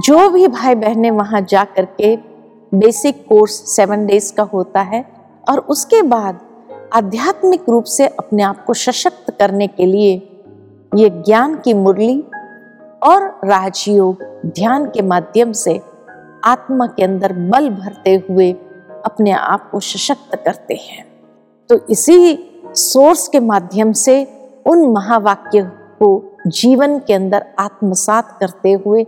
जो 0.00 0.30
भी 0.30 0.48
भाई 0.48 0.74
बहनें 0.74 1.10
वहाँ 1.10 1.40
जा 1.40 1.64
करके 1.64 2.16
बेसिक 2.74 3.26
कोर्स 3.28 3.52
सेवन 3.76 4.06
डेज़ 4.06 4.34
का 4.34 4.42
होता 4.42 4.80
है 4.80 5.12
और 5.48 5.58
उसके 5.58 6.02
बाद 6.02 6.49
आध्यात्मिक 6.92 7.68
रूप 7.68 7.84
से 7.84 8.06
अपने 8.06 8.42
आप 8.42 8.64
को 8.64 8.74
सशक्त 8.74 9.36
करने 9.38 9.66
के 9.66 9.86
लिए 9.86 10.14
ये 10.94 11.10
ज्ञान 11.10 11.58
की 11.58 11.74
मुरली 11.74 12.24
और 13.02 13.40
राजयोग 13.44 14.22
ध्यान 14.46 14.86
के 14.86 15.02
माध्यम 15.02 15.52
से 15.52 15.80
आत्मा 16.44 16.86
के 16.86 17.02
अंदर 17.02 17.32
बल 17.32 17.68
भरते 17.70 18.24
हुए 18.30 18.52
अपने 19.04 19.30
आप 19.30 19.70
को 19.70 19.80
सशक्त 19.80 20.42
करते 20.44 20.74
हैं। 20.74 21.04
तो 21.68 21.86
इसी 21.90 22.38
सोर्स 22.66 23.28
के 23.28 23.40
माध्यम 23.40 23.92
से 23.92 24.24
उन 24.66 24.92
महावाक्य 24.92 25.62
को 25.98 26.36
जीवन 26.46 26.98
के 26.98 27.12
अंदर 27.12 27.46
आत्मसात 27.58 28.36
करते 28.40 28.72
हुए 28.72 29.02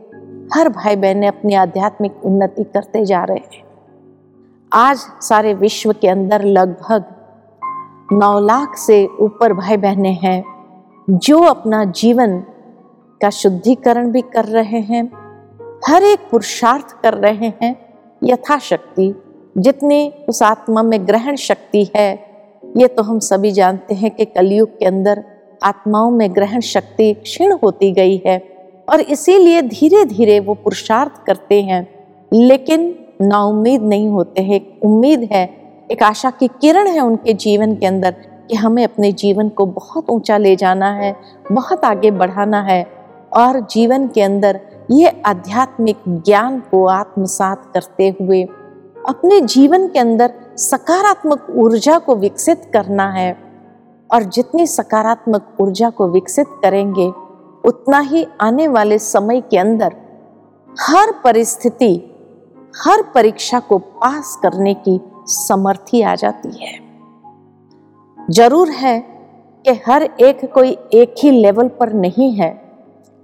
हर 0.55 0.69
भाई 0.69 0.97
बहने 0.97 1.27
अपनी 1.27 1.55
आध्यात्मिक 1.55 2.25
उन्नति 2.25 2.65
करते 2.65 3.05
जा 3.05 3.25
रहे 3.25 3.57
हैं। 3.57 3.65
आज 4.73 4.97
सारे 4.99 5.55
विश्व 5.55 5.93
के 5.93 6.09
अंदर 6.09 6.43
लगभग 6.43 7.05
नौ 8.09 8.41
लाख 8.41 8.77
से 8.77 9.07
ऊपर 9.21 9.53
भाई 9.53 9.77
बहने 9.77 10.11
हैं, 10.13 10.45
जो 11.09 11.41
अपना 11.41 11.85
जीवन 11.85 12.39
का 13.21 13.31
शुद्धिकरण 13.31 14.11
भी 14.13 14.21
कर 14.23 14.45
रहे 14.45 14.81
हैं, 14.81 15.05
हर 15.89 16.03
एक 16.03 16.19
पुरुषार्थ 16.31 17.01
कर 17.03 17.15
रहे 17.15 17.53
हैं, 17.63 17.77
यथाशक्ति, 18.25 19.15
जितनी 19.59 20.13
उस 20.29 20.43
आत्मा 20.43 20.83
में 20.83 21.07
ग्रहण 21.07 21.37
शक्ति 21.37 21.91
है, 21.97 22.13
ये 22.77 22.89
तो 22.89 23.03
हम 23.03 23.19
सभी 23.19 23.51
जानते 23.51 23.95
हैं 23.95 24.11
कि 24.11 24.25
कलयुग 24.25 24.79
के 24.79 24.87
अंदर 24.87 25.25
आत्माओं 25.63 26.11
में 26.11 26.35
ग्रहण 26.35 26.61
शक्ति 26.61 27.13
क्षीण 27.15 27.53
होती 27.53 27.93
गई 27.93 28.23
है, 28.27 28.39
और 28.89 29.01
इसीलिए 29.01 29.63
धीरे 29.63 30.05
धीरे 30.05 30.41
वो 30.41 30.55
पुरुषार्थ 30.55 31.25
करते 31.27 31.63
हैं, 31.63 31.87
लेकिन 32.33 32.95
ना 33.23 33.43
उम्मीद 33.43 33.83
नहीं 33.83 34.09
होते 34.09 34.43
हैं 34.43 34.81
उम्मीद 34.81 35.29
है 35.33 35.62
एक 35.93 36.03
आशा 36.03 36.31
की 36.31 36.49
किरण 36.49 36.87
है 36.87 37.01
उनके 37.01 37.33
जीवन 37.33 37.75
के 37.77 37.87
अंदर 37.87 38.11
कि 38.49 38.55
हमें 38.55 38.85
अपने 38.85 39.13
जीवन 39.13 39.49
को 39.49 39.67
बहुत 39.67 40.11
ऊँचा 40.11 40.37
ले 40.37 40.57
जाना 40.57 40.91
है, 40.91 41.17
बहुत 41.53 41.85
आगे 41.85 42.11
बढ़ाना 42.11 42.63
है 42.63 42.87
और 43.33 43.61
जीवन 43.61 44.09
के 44.09 44.23
अंदर 44.23 44.61
ये 44.91 45.23
आध्यात्मिक 45.27 45.97
ज्ञान 46.09 46.59
को 46.61 46.87
आत्मसात 46.87 47.71
करते 47.75 48.17
हुए 48.21 48.43
अपने 49.09 49.41
जीवन 49.41 49.89
के 49.89 49.99
अंदर 49.99 50.35
सकारात्मक 50.57 51.47
ऊर्जा 51.57 51.99
को 51.99 52.17
विकसित 52.17 52.71
करना 52.73 53.11
है। 53.11 53.37
और 54.13 54.23
जितनी 54.23 54.67
सकारात्मक 54.67 55.57
ऊर्जा 55.61 55.91
को 55.91 56.09
विकसित 56.09 56.47
करेंगे, 56.63 57.07
उतना 57.65 57.99
ही 57.99 58.27
आने 58.41 58.69
वाले 58.69 58.99
समय 58.99 59.41
के 59.41 59.59
अंदर 59.59 59.97
हर 60.81 61.13
परिस्थिति, 61.25 61.95
हर 62.77 63.03
परीक्षा 63.15 63.61
को 63.61 63.79
पास 63.79 64.39
करने 64.43 64.75
की 64.75 65.01
समर्थी 65.27 66.03
आ 66.03 66.15
जाती 66.15 66.65
है। 66.65 66.79
ज़रूर 68.31 68.71
है 68.71 68.99
कि 69.65 69.71
हर 69.87 70.03
एक 70.03 70.45
कोई 70.53 70.71
एक 70.95 71.15
ही 71.23 71.31
लेवल 71.31 71.69
पर 71.69 71.93
नहीं 71.93 72.33
है, 72.33 72.63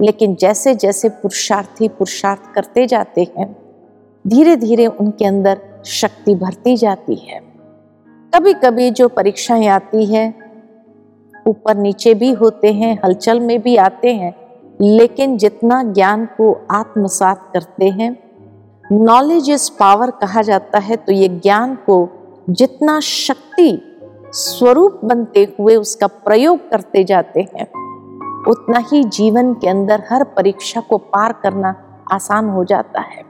लेकिन 0.01 0.35
जैसे 0.35 0.75
जैसे 0.75 1.09
पुरुषार्थी 1.09 1.89
पुरुषार्थ 1.89 2.53
करते 2.55 2.87
जाते 2.87 3.27
हैं 3.39 3.57
धीरे 4.27 4.57
धीरे 4.57 4.87
उनके 4.87 5.25
अंदर 5.25 5.83
शक्ति 5.87 6.35
भरती 6.35 6.77
जाती 6.77 7.15
है। 7.15 7.41
कभी 8.35 8.53
कभी 8.53 8.91
जो 8.91 9.09
परीक्षाएँ 9.09 9.67
आती 9.67 10.05
है, 10.05 10.35
ऊपर 11.47 11.77
नीचे 11.77 12.15
भी 12.15 12.33
होते 12.33 12.73
हैं, 12.73 12.99
हलचल 13.05 13.41
में 13.41 13.63
भी 13.63 13.77
आते 13.77 14.15
हैं, 14.15 14.35
लेकिन 14.81 15.37
जितना 15.39 15.83
ज्ञान 15.83 16.27
को 16.27 16.67
आत्मसात 16.71 17.51
करते 17.53 17.89
हैं 17.89 18.28
नॉलेज 18.93 19.51
इज़ 19.51 19.71
पावर 19.79 20.11
कहा 20.11 20.43
जाता 20.43 20.79
है 20.79 20.97
तो 20.97 21.13
ये 21.13 21.29
ज्ञान 21.29 21.75
को 21.75 22.09
जितना 22.51 23.01
शक्ति 23.01 23.83
स्वरूप 24.33 25.01
बनते 25.05 25.57
हुए 25.61 25.77
उसका 25.77 26.07
प्रयोग 26.07 26.71
करते 26.71 27.05
जाते 27.05 27.41
हैं, 27.41 27.67
उतना 28.45 28.79
ही 28.93 29.05
जीवन 29.05 29.53
के 29.55 29.69
अंदर 29.69 30.03
हर 30.11 30.25
परीक्षा 30.25 30.81
को 30.81 30.99
पार 30.99 31.33
करना 31.33 31.75
आसान 32.13 32.49
हो 32.49 32.65
जाता 32.65 33.01
है। 33.01 33.23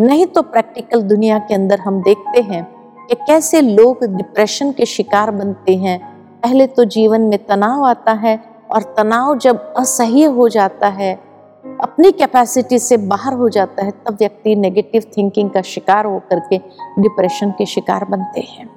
नहीं 0.00 0.26
तो 0.26 0.42
प्रैक्टिकल 0.42 1.02
दुनिया 1.02 1.38
के 1.38 1.54
अंदर 1.54 1.80
हम 1.80 2.02
देखते 2.02 2.40
हैं 2.40 2.64
कि 3.06 3.14
कैसे 3.14 3.60
लोग 3.60 4.04
डिप्रेशन 4.06 4.72
के 4.72 4.86
शिकार 4.86 5.30
बनते 5.30 5.76
हैं। 5.76 5.98
पहले 6.42 6.66
तो 6.66 6.84
जीवन 6.84 7.20
में 7.20 7.38
तनाव 7.46 7.84
आता 7.84 8.12
है 8.12 8.38
और 8.70 8.82
तनाव 8.96 9.38
जब 9.38 9.72
असह्य 9.76 10.24
हो 10.24 10.48
जाता 10.48 10.88
है 10.88 11.25
अपनी 11.80 12.12
कैपेसिटी 12.12 12.78
से 12.78 12.96
बाहर 12.96 13.32
हो 13.32 13.48
जाता 13.48 13.84
है, 13.84 13.90
तब 13.90 14.14
व्यक्ति 14.14 14.56
नेगेटिव 14.56 15.02
थिंकिंग 15.16 15.50
का 15.50 15.62
शिकार 15.62 16.06
होकर 16.06 16.38
के 16.38 16.58
डिप्रेशन 16.98 17.50
के 17.50 17.66
शिकार 17.66 18.04
बनते 18.04 18.40
हैं। 18.40 18.76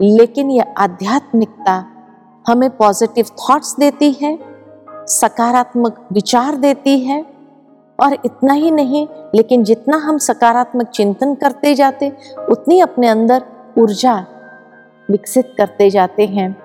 लेकिन 0.00 0.50
यह 0.50 0.74
आध्यात्मिकता 0.78 1.86
हमें 2.48 2.76
पॉजिटिव 2.76 3.24
थॉट्स 3.24 3.76
देती 3.78 4.12
है, 4.12 4.38
सकारात्मक 4.90 6.08
विचार 6.12 6.56
देती 6.56 7.00
है, 7.00 7.26
और 8.00 8.12
इतना 8.24 8.52
ही 8.52 8.70
नहीं, 8.70 9.08
लेकिन 9.34 9.64
जितना 9.64 9.96
हम 9.96 10.18
सकारात्मक 10.18 10.86
चिंतन 10.86 11.34
करते 11.34 11.74
जाते, 11.74 12.12
उतनी 12.50 12.80
अपने 12.80 13.08
अंदर 13.08 13.42
ऊर्जा 13.78 14.26
विकसित 15.10 15.54
करते 15.58 15.90
जाते 15.90 16.26
हैं, 16.26 16.56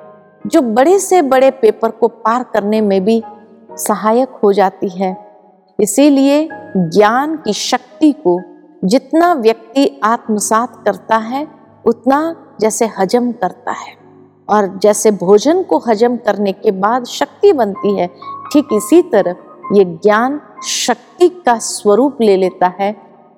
जो 0.48 0.62
बड़े 0.62 1.00
से 1.00 1.22
बड़े 1.22 1.52
पेपर 1.52 1.90
को 1.90 2.08
पार 2.08 2.44
करने 2.44 2.82
में 2.82 3.06
भी 3.06 3.24
सहायक 3.72 4.30
हो 4.44 4.54
जाती 4.54 4.90
है। 4.90 5.29
इसीलिए 5.80 6.50
ज्ञान 6.78 7.36
की 7.38 7.54
शक्ति 7.54 8.12
को 8.12 8.42
जितना 8.86 9.34
व्यक्ति 9.34 10.00
आत्मसात 10.04 10.82
करता 10.86 11.18
है, 11.18 11.48
उतना 11.86 12.36
जैसे 12.62 12.90
हजम 13.00 13.32
करता 13.32 13.72
है। 13.72 13.98
और 14.50 14.78
जैसे 14.78 15.12
भोजन 15.12 15.64
को 15.64 15.78
हजम 15.78 16.18
करने 16.18 16.52
के 16.52 16.72
बाद 16.72 17.06
शक्ति 17.06 17.54
बनती 17.54 17.96
है, 17.96 18.08
ठीक 18.54 18.68
इसी 18.74 19.02
तरह 19.02 19.36
ये 19.74 19.86
ज्ञान 19.86 20.42
शक्ति 20.68 21.30
का 21.30 21.58
स्वरूप 21.60 22.18
ले 22.22 22.38
लेता 22.38 22.68
है 22.80 22.96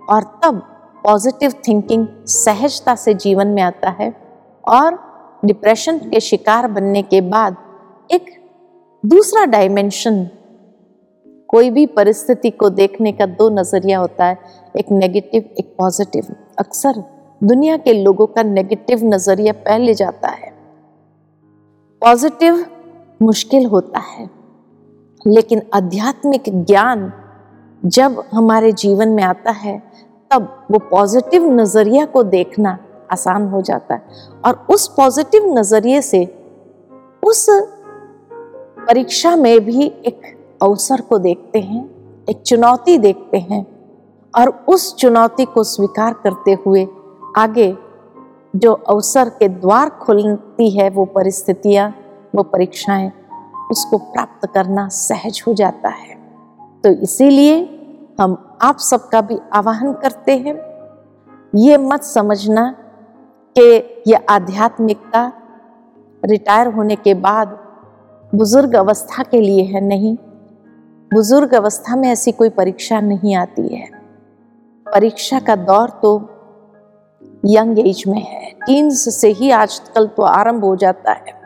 और 0.09 0.39
तब 0.43 0.61
पॉजिटिव 1.03 1.53
थिंकिंग 1.67 2.07
सहजता 2.25 2.95
से 2.95 3.13
जीवन 3.13 3.47
में 3.47 3.61
आता 3.63 3.89
है 3.89 4.13
और 4.67 4.99
डिप्रेशन 5.45 5.97
के 5.97 6.19
शिकार 6.19 6.67
बनने 6.67 7.01
के 7.01 7.21
बाद 7.21 7.55
एक 8.11 8.25
दूसरा 9.05 9.45
डायमेंशन 9.45 10.29
कोई 11.51 11.69
भी 11.69 11.85
परिस्थिति 11.85 12.49
को 12.49 12.69
देखने 12.69 13.11
का 13.11 13.25
दो 13.25 13.49
नज़रिया 13.49 13.99
होता 13.99 14.25
है, 14.25 14.37
एक 14.77 14.91
नेगेटिव 14.91 15.49
एक 15.59 15.73
पॉजिटिव 15.77 16.35
अक्सर 16.59 17.03
दुनिया 17.43 17.77
के 17.77 17.93
लोगों 17.93 18.27
का 18.27 18.43
नेगेटिव 18.43 18.99
नज़रिया 19.03 19.53
पहले 19.53 19.93
जाता 19.93 20.27
है। 20.27 20.51
पॉजिटिव 22.01 22.65
मुश्किल 23.21 23.65
होता 23.65 23.99
है, 23.99 24.29
लेकिन 25.27 25.61
आध्यात्मिक 25.73 26.43
ज्ञान 26.47 27.11
जब 27.85 28.23
हमारे 28.33 28.71
जीवन 28.71 29.09
में 29.09 29.23
आता 29.23 29.51
है, 29.51 29.81
तब 30.31 30.65
वो 30.71 30.79
पॉजिटिव 30.79 31.49
नज़रिया 31.51 32.05
को 32.05 32.23
देखना 32.23 32.77
आसान 33.11 33.47
हो 33.47 33.61
जाता 33.61 33.95
है। 33.95 34.01
और 34.45 34.65
उस 34.69 34.87
पॉजिटिव 34.87 35.53
नज़रिए 35.53 36.01
से 36.01 36.25
उस 37.23 37.45
परीक्षा 38.87 39.35
में 39.35 39.59
भी 39.59 39.85
एक 39.85 40.21
अवसर 40.61 41.01
को 41.01 41.17
देखते 41.19 41.59
हैं, 41.59 41.83
एक 42.29 42.41
चुनौती 42.41 42.97
देखते 42.97 43.37
हैं 43.39 43.65
और 44.33 44.49
उस 44.69 44.95
चुनौती 44.95 45.45
को 45.45 45.63
स्वीकार 45.63 46.13
करते 46.13 46.57
हुए 46.65 46.87
आगे 47.37 47.75
जो 48.55 48.71
अवसर 48.73 49.29
के 49.29 49.47
द्वार 49.49 49.89
खुलती 50.01 50.69
है, 50.69 50.89
वो 50.89 51.05
परिस्थितियाँ, 51.05 51.93
वो 52.35 52.43
परीक्षाएँ, 52.43 53.11
उसको 53.71 53.97
प्राप्त 53.97 54.47
करना 54.53 54.87
सहज 54.87 55.43
हो 55.47 55.53
जाता 55.53 55.89
है। 55.89 56.15
तो 56.83 56.89
इसीलिए 57.03 57.59
हम 58.19 58.37
आप 58.61 58.77
सबका 58.79 59.21
भी 59.21 59.37
आवाहन 59.53 59.93
करते 59.93 60.37
हैं, 60.37 60.55
ये 61.53 61.77
मत 61.77 62.03
समझना 62.03 62.69
कि 63.55 64.03
यह 64.07 64.25
आध्यात्मिकता 64.29 65.31
रिटायर 66.23 66.67
होने 66.67 66.95
के 66.95 67.13
बाद 67.13 67.57
बुज़ुर्ग 68.35 68.75
अवस्था 68.75 69.23
के 69.23 69.41
लिए 69.41 69.63
है 69.63 69.81
नहीं 69.81 70.15
बुज़ुर्ग 71.13 71.53
अवस्था 71.53 71.95
में 71.95 72.09
ऐसी 72.09 72.31
कोई 72.31 72.49
परीक्षा 72.49 72.99
नहीं 72.99 73.35
आती 73.35 73.75
है। 73.75 73.89
परीक्षा 74.93 75.39
का 75.39 75.55
दौर 75.55 75.89
तो 75.89 76.29
यंग 77.45 77.79
एज 77.79 78.03
में 78.07 78.21
है। 78.21 78.51
टीन्स 78.65 79.21
से 79.21 79.27
ही 79.27 79.51
आजकल 79.51 80.07
तो 80.07 80.23
आरंभ 80.23 80.65
हो 80.65 80.75
जाता 80.75 81.11
है। 81.11 81.41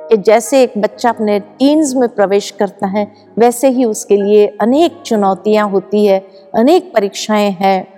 कि 0.00 0.16
जैसे 0.16 0.62
एक 0.62 0.72
बच्चा 0.78 1.08
अपने 1.10 1.40
टीन्स 1.40 1.94
में 1.94 2.08
प्रवेश 2.08 2.50
करता 2.50 2.86
है, 2.86 3.12
वैसे 3.38 3.68
ही 3.68 3.84
उसके 3.84 4.16
लिए 4.16 4.46
अनेक 4.60 5.02
चुनौतियाँ 5.02 5.70
होती 5.70 6.06
है, 6.06 6.28
अनेक 6.54 6.94
परीक्षाएँ 6.94 7.50
हैं, 7.50 7.88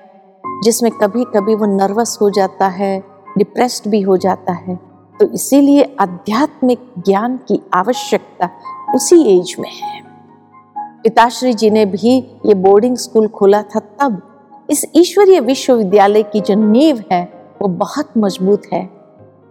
जिसमें 0.64 0.92
कभी 0.92 1.24
कभी 1.24 1.54
वो 1.54 1.66
नर्वस 1.66 2.18
हो 2.22 2.30
जाता 2.30 2.68
है 2.68 3.04
डिप्रेस्ड 3.38 3.90
भी 3.90 4.00
हो 4.00 4.16
जाता 4.16 4.52
है। 4.52 4.76
तो 5.20 5.26
इसीलिए 5.26 5.96
आध्यात्मिक 6.00 6.80
ज्ञान 6.98 7.36
की 7.36 7.62
आवश्यकता 7.74 8.50
उसी 8.94 9.38
एज 9.38 9.56
में 9.58 9.70
है। 9.70 10.11
पिताश्री 11.02 11.54
जी 11.54 11.70
ने 11.70 11.86
भी 11.86 12.18
ये 12.46 12.54
बोर्डिंग 12.54 12.96
स्कूल 12.96 13.28
खोला 13.28 13.62
था 13.62 13.80
तब। 13.80 14.20
इस 14.70 14.86
ईश्वरीय 14.96 15.40
विश्वविद्यालय 15.40 16.22
की 16.22 16.40
जो 16.40 16.54
नींव 16.54 17.04
है 17.12 17.22
वो 17.62 17.68
बहुत 17.68 18.08
मज़बूत 18.18 18.62
है 18.72 18.90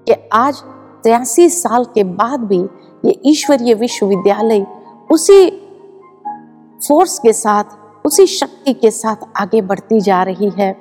कि 0.07 0.15
आज 0.33 0.63
तिरासी 1.03 1.49
साल 1.49 1.85
के 1.85 2.03
बाद 2.03 2.39
भी 2.39 2.59
ये 3.05 3.19
ईश्वरीय 3.25 3.73
विश्वविद्यालय 3.73 4.65
उसी 5.11 5.49
फोर्स 6.87 7.19
के 7.19 7.33
साथ 7.33 7.63
उसी 8.05 8.27
शक्ति 8.27 8.73
के 8.73 8.91
साथ 8.91 9.15
आगे 9.35 9.61
बढ़ती 9.61 10.01
जा 10.01 10.23
रही 10.23 10.51
है। 10.59 10.73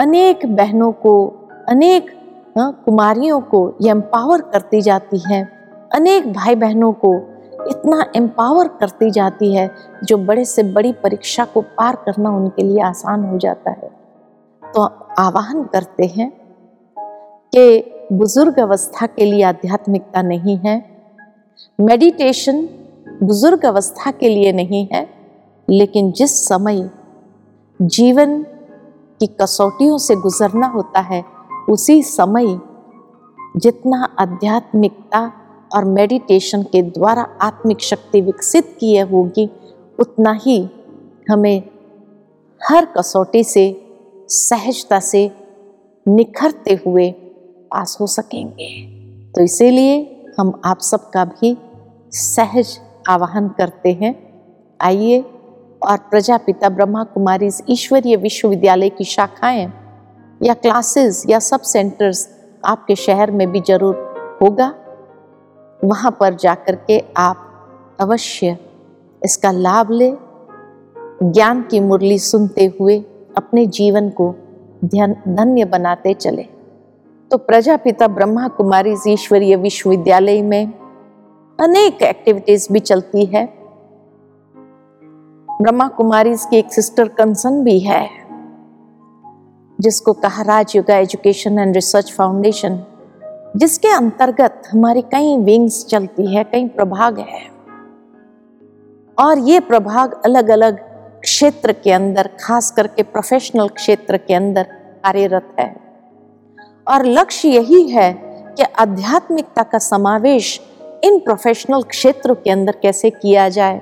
अनेक 0.00 0.46
बहनों 0.46 0.92
को 0.92 1.32
अनेक 1.68 2.10
हाँ, 2.58 2.82
कुमारियों 2.84 3.40
को 3.40 3.74
ये 3.82 3.90
एम्पावर 3.90 4.40
करती 4.40 4.82
जाती 4.82 5.18
है। 5.18 5.42
अनेक 5.94 6.32
भाई 6.32 6.54
बहनों 6.54 6.92
को 6.92 7.29
इतना 7.70 8.04
एम्पावर 8.16 8.68
करती 8.68 9.10
जाती 9.10 9.54
है, 9.54 9.70
जो 10.04 10.16
बड़े 10.18 10.44
से 10.44 10.62
बड़ी 10.62 10.92
परीक्षा 10.92 11.44
को 11.44 11.60
पार 11.60 11.96
करना 11.96 12.30
उनके 12.30 12.62
लिए 12.62 12.80
आसान 12.82 13.24
हो 13.24 13.38
जाता 13.38 13.70
है। 13.70 13.90
तो 14.62 14.82
आवाहन 15.18 15.62
करते 15.64 16.06
हैं 16.06 16.30
कि 17.52 18.08
बुज़ुर्ग 18.12 18.58
अवस्था 18.58 19.06
के 19.06 19.24
लिए 19.24 19.42
आध्यात्मिकता 19.42 20.22
नहीं 20.22 20.56
है 20.56 20.82
मेडिटेशन 21.78 22.68
बुज़ुर्ग 23.22 23.64
अवस्था 23.66 24.10
के 24.10 24.28
लिए 24.28 24.52
नहीं 24.52 24.86
है, 24.92 25.08
लेकिन 25.68 26.10
जिस 26.12 26.48
समय 26.48 26.88
जीवन 27.80 28.42
की 29.20 29.26
कसौटियों 29.40 29.98
से 29.98 30.14
गुजरना 30.16 30.66
होता 30.66 31.00
है, 31.00 31.24
उसी 31.68 32.02
समय 32.02 32.58
जितना 33.56 34.08
आध्यात्मिकता 34.18 35.20
और 35.74 35.84
मेडिटेशन 35.84 36.62
के 36.62 36.82
द्वारा 36.82 37.22
आत्मिक 37.42 37.80
शक्ति 37.80 38.20
विकसित 38.20 38.76
किए 38.80 39.00
होगी, 39.00 39.50
उतना 39.98 40.32
ही 40.32 40.68
हमें 41.30 41.62
हर 42.60 42.84
कसौटी 42.84 43.44
से, 43.44 43.86
सहजता 44.28 45.00
से 45.00 45.30
निखरते 46.06 46.78
हुए 46.86 47.10
पास 47.70 47.96
हो 48.00 48.06
सकेंगे। 48.06 48.70
तो 49.32 49.42
इसीलिए 49.42 50.26
हम 50.40 50.60
आप 50.64 50.80
सबका 50.80 51.24
भी 51.24 51.56
सहज 52.12 52.78
आवाहन 53.08 53.48
करते 53.48 53.92
हैं। 53.92 54.14
आइए, 54.80 55.24
और 55.82 55.96
प्रजापिता 55.98 56.68
ब्रह्मा 56.68 57.04
कुमारी 57.04 57.48
ईश्वरीय 57.70 58.16
विश्वविद्यालय 58.16 58.88
की 58.88 59.04
शाखाएँ 59.04 59.72
या 60.42 60.54
क्लासेस 60.54 61.24
या 61.28 61.38
सब 61.38 61.60
सेंटर्स 61.60 62.28
आपके 62.64 62.96
शहर 62.96 63.30
में 63.30 63.50
भी 63.52 63.60
ज़रूर 63.60 63.94
होगा। 64.42 64.74
वहाँ 65.84 66.16
पर 66.20 66.34
जाकर 66.34 66.74
के 66.74 66.98
आप 67.16 67.46
अवश्य 68.00 68.56
इसका 69.22 69.50
लाभ 69.50 69.90
ले। 69.90 70.12
ज्ञान 71.22 71.62
की 71.62 71.80
मुरली 71.80 72.18
सुनते 72.18 72.64
हुए 72.80 72.98
अपने 73.36 73.66
जीवन 73.66 74.08
को 74.10 74.34
धन्य 74.84 75.64
बनाते 75.64 76.14
चले। 76.14 76.42
तो 77.30 77.38
प्रजापिता 77.38 78.08
ब्रह्मा 78.08 78.48
कुमारी 78.48 78.94
ईश्वरीय 79.08 79.56
विश्वविद्यालय 79.56 80.42
में 80.42 80.72
अनेक 81.58 82.02
एक्टिविटीज़ 82.02 82.72
भी 82.72 82.80
चलती 82.80 83.24
है। 83.24 83.46
ब्रह्मा 85.62 85.88
कुमारी 85.88 86.34
की 86.36 86.56
एक 86.56 86.72
सिस्टर 86.72 87.08
कंसन 87.08 87.62
भी 87.64 87.78
है, 87.78 88.08
जिसको 89.80 90.12
कहा 90.12 90.42
Raj 90.42 90.72
yoga 90.76 90.96
education 90.96 91.58
and 91.58 91.74
research 91.74 92.12
foundation 92.12 92.82
जिसके 93.56 93.88
अंतर्गत 93.88 94.62
हमारी 94.72 95.02
कई 95.02 95.36
विंग्स 95.36 95.86
चलती 95.86 96.34
है, 96.34 96.44
कई 96.44 96.68
प्रभाग 96.68 97.18
है। 97.18 97.50
और 99.18 99.38
ये 99.38 99.60
प्रभाग 99.60 100.20
अलग 100.24 100.48
अलग 100.48 100.78
क्षेत्र 101.20 101.72
के 101.72 101.92
अंदर, 101.92 102.30
खास 102.40 102.70
करके 102.70 103.02
प्रोफेशनल 103.02 103.68
क्षेत्र 103.68 104.16
के 104.16 104.34
अंदर 104.34 104.62
कार्यरत 104.62 105.56
है। 105.60 105.76
और 106.88 107.06
लक्ष्य 107.06 107.48
यही 107.48 107.88
है 107.88 108.12
कि 108.56 108.62
आध्यात्मिकता 108.62 109.62
का 109.62 109.78
समावेश 109.78 110.60
इन 111.04 111.18
प्रोफेशनल 111.18 111.82
क्षेत्रों 111.82 112.34
के 112.34 112.50
अंदर 112.50 112.72
कैसे 112.72 113.10
किया 113.10 113.48
जाए, 113.48 113.78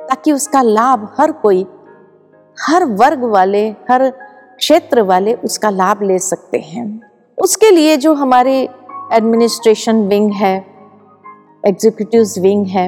ताकि 0.00 0.32
उसका 0.32 0.62
लाभ 0.62 1.16
हर 1.20 1.32
कोई, 1.32 1.66
हर 2.60 2.84
वर्ग 2.84 3.24
वाले, 3.24 3.68
हर 3.68 4.10
क्षेत्र 4.56 5.00
वाले 5.00 5.34
उसका 5.34 5.70
लाभ 5.70 6.02
ले 6.02 6.18
सकते 6.18 6.58
हैं। 6.58 7.00
उसके 7.38 7.70
लिए 7.70 7.96
जो 7.96 8.14
हमारे 8.14 8.68
एडमिनिस्ट्रेशन 9.14 9.96
विंग 10.08 10.32
है 10.32 10.54
एग्जीक्यूटिव 11.66 12.42
विंग 12.42 12.66
है। 12.66 12.86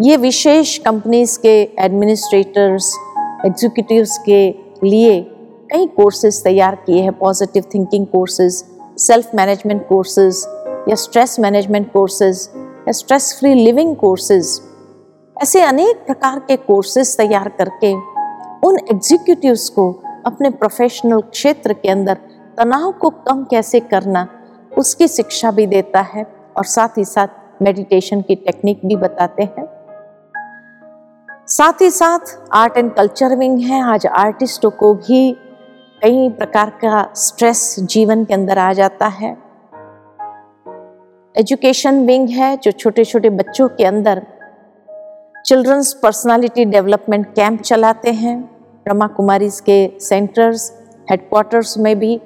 ये 0.00 0.16
विशेष 0.16 0.76
कंपनीज़ 0.78 1.38
के 1.38 1.52
एडमिनिस्ट्रेटर्स 1.78 2.92
एग्जीक्यूटिव्स 3.46 4.16
के 4.18 4.40
लिए 4.84 5.20
कई 5.72 5.86
कोर्सेज 5.86 6.42
तैयार 6.44 6.74
किए 6.74 7.02
हैं 7.02 7.12
positive 7.12 7.64
thinking 7.74 8.06
courses 8.06 8.64
self 8.98 9.34
management 9.34 9.86
courses 9.88 10.44
या 10.88 10.94
स्ट्रेस 10.94 11.36
मैनेजमेंट 11.40 11.92
कोर्सेज 11.92 12.48
या 12.88 12.92
स्ट्रेस 12.92 13.36
फ्री 13.40 13.54
लिविंग 13.54 13.94
कोर्सेज 13.96 14.60
ऐसे 15.36 15.62
अनेक 15.62 16.04
प्रकार 16.06 16.38
के 16.38 16.56
कोर्सेज 16.56 17.16
तैयार 17.16 17.48
करके 17.48 17.92
उन 18.68 18.78
एग्जीक्यूटिव्स 18.90 19.68
को 19.68 19.90
अपने 20.26 20.50
प्रोफेशनल 20.50 21.20
क्षेत्र 21.20 21.72
के 21.72 21.88
अंदर 21.88 22.18
तनाव 22.58 22.90
को 22.92 23.10
कम 23.10 23.44
कैसे 23.44 23.80
करना 23.80 24.26
उसकी 24.78 25.08
शिक्षा 25.08 25.50
भी 25.50 25.66
देता 25.66 26.00
है 26.00 26.26
और 26.56 26.64
साथ 26.64 26.98
ही 26.98 27.04
साथ 27.04 27.62
मेडिटेशन 27.62 28.20
की 28.20 28.34
टेक्निक 28.34 28.80
भी 28.86 28.96
बताते 28.96 29.42
हैं। 29.42 29.66
साथ 31.46 31.80
ही 31.80 31.90
साथ 31.90 32.36
आर्ट 32.52 32.76
एंड 32.76 32.94
कल्चर 32.94 33.36
विंग 33.36 33.58
है। 33.60 33.82
आज 33.82 34.06
आर्टिस्टों 34.06 34.70
को 34.70 34.94
भी 34.94 35.32
कई 36.02 36.28
प्रकार 36.28 36.70
का 36.70 37.12
स्ट्रेस 37.16 37.76
जीवन 37.80 38.24
के 38.24 38.34
अंदर 38.34 38.58
आ 38.58 38.72
जाता 38.72 39.06
है। 39.06 39.36
एजुकेशन 41.36 42.06
विंग 42.06 42.28
है 42.28 42.56
जो 42.56 42.70
छोटे 42.70 43.04
छोटे 43.04 43.30
बच्चों 43.30 43.68
के 43.68 43.84
अंदर 43.84 44.26
चिल्ड्रंस 45.46 45.92
पर्सनालिटी 45.92 46.64
डेवलपमेंट 46.64 47.26
कैंप 47.34 47.60
चलाते 47.62 48.10
हैं। 48.12 48.40
ब्रह्मा 48.84 49.06
कुमारी 49.06 49.48
के 49.66 49.98
सेंटर्स 50.00 50.72
हेडक्वार्टर्स 51.10 51.78
में 51.78 51.98
भी। 51.98 52.20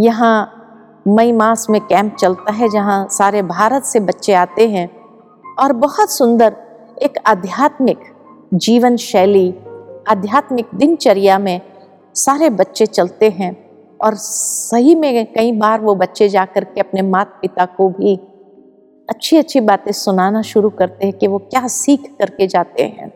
यहाँ 0.00 0.59
मई 1.08 1.32
मास 1.32 1.66
में 1.70 1.80
कैंप 1.80 2.16
चलता 2.16 2.52
है, 2.52 2.68
जहाँ 2.68 3.08
सारे 3.10 3.42
भारत 3.42 3.84
से 3.84 4.00
बच्चे 4.00 4.32
आते 4.32 4.68
हैं। 4.68 4.90
और 5.58 5.72
बहुत 5.72 6.10
सुंदर 6.10 6.56
एक 7.02 7.18
आध्यात्मिक 7.26 7.98
जीवन 8.54 8.96
शैली, 8.96 9.54
आध्यात्मिक 10.08 10.66
दिनचर्या 10.74 11.38
में 11.38 11.60
सारे 12.14 12.50
बच्चे 12.50 12.86
चलते 12.86 13.30
हैं। 13.30 13.70
और 14.04 14.14
सही 14.14 14.94
में 14.94 15.32
कई 15.32 15.52
बार 15.52 15.80
वो 15.80 15.94
बच्चे 15.94 16.28
जाकर 16.28 16.64
के 16.64 16.80
अपने 16.80 17.02
माता 17.02 17.38
पिता 17.42 17.64
को 17.64 17.88
भी 17.88 18.16
अच्छी 19.10 19.36
अच्छी 19.36 19.60
बातें 19.60 19.92
सुनाना 19.92 20.42
शुरू 20.42 20.70
करते 20.70 21.06
हैं 21.06 21.18
कि 21.18 21.26
वो 21.26 21.38
क्या 21.38 21.66
सीख 21.66 22.16
करके 22.18 22.46
जाते 22.46 22.82
हैं। 22.82 23.12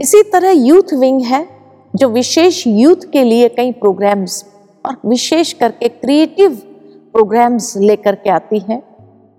इसी 0.00 0.22
तरह 0.22 0.50
यूथ 0.50 0.94
विंग 0.94 1.22
है, 1.22 1.48
जो 1.96 2.08
विशेष 2.08 2.66
यूथ 2.66 3.10
के 3.12 3.24
लिए 3.24 3.48
कई 3.48 3.72
प्रोग्राम्स 3.72 4.51
और 4.84 4.96
विशेष 5.06 5.52
करके 5.52 5.88
क्रिएटिव 5.88 6.54
प्रोग्राम्स 7.12 7.76
लेकर 7.76 8.14
के 8.14 8.30
आती 8.30 8.58
हैं, 8.58 8.80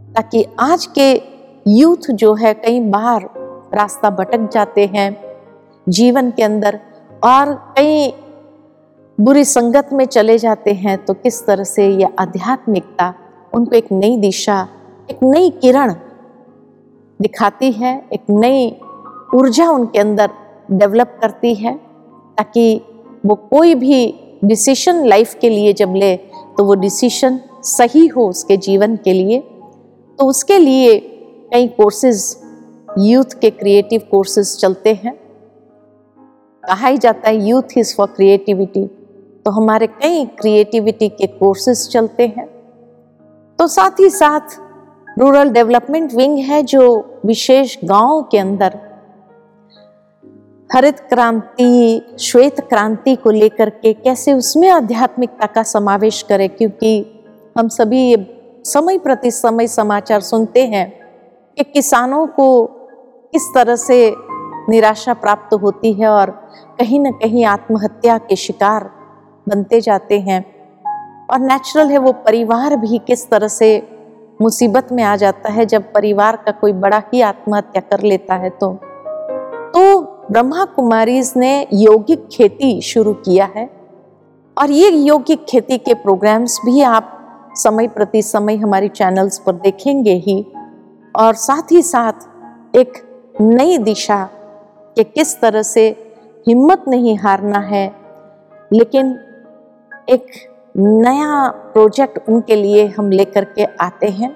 ताकि 0.02 0.46
आज 0.60 0.86
के 0.98 1.12
यूथ 1.68 2.12
जो 2.12 2.34
है 2.34 2.54
कई 2.54 2.80
बार 2.80 3.30
रास्ता 3.74 4.10
भटक 4.10 4.50
जाते 4.54 4.86
हैं, 4.86 5.18
जीवन 5.88 6.32
के 6.32 6.44
अंदर 6.44 6.80
और 7.24 7.54
कई 7.78 8.14
बुरी 9.18 9.44
संगत 9.46 9.90
में 9.94 10.06
चले 10.06 10.38
जाते 10.38 10.74
हैं 10.74 10.98
तो 11.06 11.14
किस 11.14 11.46
तरह 11.46 11.64
से 11.64 11.88
यह 11.90 12.14
आध्यात्मिकता, 12.20 13.14
उनको 13.54 13.76
एक 13.76 13.92
नई 13.92 14.18
दिशा, 14.18 14.68
एक 15.12 15.20
नई 15.24 15.50
किरण 15.62 15.94
दिखाती 17.20 17.72
है, 17.72 17.96
एक 18.14 18.24
नई 18.30 18.70
ऊर्जा 19.36 19.70
उनके 19.70 20.00
अंदर 20.00 20.32
डेवलप 20.72 21.18
करती 21.22 21.54
है, 21.56 21.76
ताकि 22.38 22.82
वो 23.26 23.36
कोई 23.36 23.76
भी 23.76 24.04
डिसीशन 24.44 25.04
लाइफ 25.06 25.34
के 25.42 25.50
लिए 25.50 25.74
जब 25.74 25.94
ले 25.96 26.16
तो 26.58 26.64
वो 26.64 26.76
डिसीशन 26.76 27.40
सही 27.64 28.08
हो 28.08 28.28
उसके 28.30 28.58
जीवन 28.58 28.96
के 28.96 29.14
लिए। 29.14 29.40
तो 30.20 30.26
उसके 30.26 30.58
लिए 30.60 31.00
कई 31.54 31.68
कोर्सेज 31.68 32.36
यूथ 33.00 33.40
के 33.42 33.50
क्रिएटिव 33.50 34.02
कोर्सेज 34.12 34.56
चलते 34.58 34.94
हैं। 34.94 35.14
कहा 36.64 36.88
ही 36.88 36.98
जाता 36.98 37.30
है 37.30 37.46
यूथ 37.48 37.78
इज़ 37.78 37.96
फॉर 37.96 38.08
क्रिएटिविटी 38.08 38.86
तो 39.46 39.52
हमारे 39.52 39.88
कई 39.88 40.26
क्रिएटिविटी 40.40 41.10
के 41.10 41.28
कोर्सेज 41.30 41.88
चलते 41.88 42.28
हैं। 42.28 42.46
तो 43.60 43.68
साथ 43.68 44.00
ही 44.00 44.10
साथ 44.10 44.60
रूरल 45.20 45.50
डेवलपमेंट 45.50 46.14
विंग 46.14 46.38
है 46.40 46.62
जो 46.64 46.84
विशेष 47.26 47.78
गाँव 47.84 48.22
के 48.22 48.38
अंदर 48.38 48.80
हरित 50.72 51.00
क्रांति 51.00 52.02
श्वेत 52.20 52.60
क्रांति 52.62 53.16
को 53.16 53.32
लेकर 53.32 53.70
के 53.70 53.94
कैसे 53.94 54.34
उसमें 54.34 54.70
आध्यात्मिकता 54.70 55.46
का 55.46 55.64
समावेश 55.64 56.22
करें? 56.22 56.50
क्योंकि 56.50 57.24
हम 57.58 57.68
सभी 57.68 58.00
ये 58.02 58.62
समय 58.66 58.98
प्रति 58.98 59.32
समय 59.32 59.68
समाचार 59.68 60.22
सुनते 60.22 60.66
हैं 60.68 60.94
कि 61.58 61.64
किसानों 61.64 62.28
को 62.28 62.66
किस 63.32 63.42
तरह 63.56 63.76
से 63.76 64.16
निराशा 64.70 65.14
प्राप्त 65.14 65.54
होती 65.54 65.94
है 65.94 66.08
और 66.08 66.30
कहीं 66.80 67.00
ना 67.00 67.12
कहीं 67.12 67.46
आत्महत्या 67.46 68.18
के 68.18 68.36
शिकार 68.36 68.90
बनते 69.50 69.82
जाते 69.82 70.20
हैं। 70.20 70.46
और 71.30 71.40
नेचुरल 71.40 71.90
है 71.90 71.98
वो 71.98 72.12
परिवार 72.12 72.76
भी 72.76 72.98
किस 72.98 73.30
तरह 73.30 73.48
से 73.48 73.88
मुसीबत 74.42 74.88
में 74.92 75.04
आ 75.04 75.16
जाता 75.16 75.50
है। 75.50 75.66
जब 75.66 75.94
परिवार 75.94 76.36
का 76.36 76.52
कोई 76.52 76.74
बड़ा 76.74 77.02
ही 77.14 77.22
आत्महत्या 77.22 77.82
कर 77.82 78.04
लेता 78.04 78.36
है 78.36 78.50
तो 78.50 78.78
ब्रह्मा 80.32 80.64
कुमारीज 80.66 81.34
ने 81.38 81.68
यौगिक 81.74 82.28
खेती 82.28 82.82
शुरू 82.82 83.14
किया 83.16 83.46
है। 83.56 83.70
और 84.58 84.72
ये 84.72 84.90
यौगिक 84.90 85.46
खेती 85.46 85.78
के 85.78 85.94
प्रोग्राम्स 85.94 86.60
भी 86.66 86.82
आप 86.82 87.10
समय 87.58 87.88
प्रति 87.88 88.22
समय 88.22 88.56
हमारी 88.56 88.88
चैनल्स 88.90 89.40
पर 89.40 89.54
देखेंगे 89.54 90.14
ही। 90.18 90.46
और 91.16 91.34
साथ 91.34 91.72
ही 91.72 91.82
साथ 91.82 92.76
एक 92.76 92.94
नई 93.42 93.78
दिशा 93.78 94.24
कि 94.98 95.04
किस 95.04 95.40
तरह 95.42 95.62
से 95.62 95.88
हिम्मत 96.48 96.84
नहीं 96.88 97.18
हारना 97.18 97.60
है, 97.60 97.86
लेकिन 98.72 99.18
एक 100.10 100.28
नया 100.78 101.48
प्रोजेक्ट 101.74 102.30
उनके 102.30 102.56
लिए 102.56 102.88
हम 102.88 103.12
लेकर 103.12 103.44
के 103.46 103.66
आते 103.82 104.08
हैं। 104.10 104.36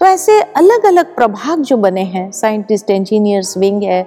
तो 0.00 0.06
ऐसे 0.06 0.40
अलग 0.40 0.86
अलग 0.86 1.14
प्रभाग 1.16 1.60
जो 1.60 1.76
बने 1.76 2.02
हैं 2.04 2.30
साइंटिस्ट 2.32 2.90
इंजीनियर्स 2.90 3.56
विंग 3.58 3.82
है 3.82 4.02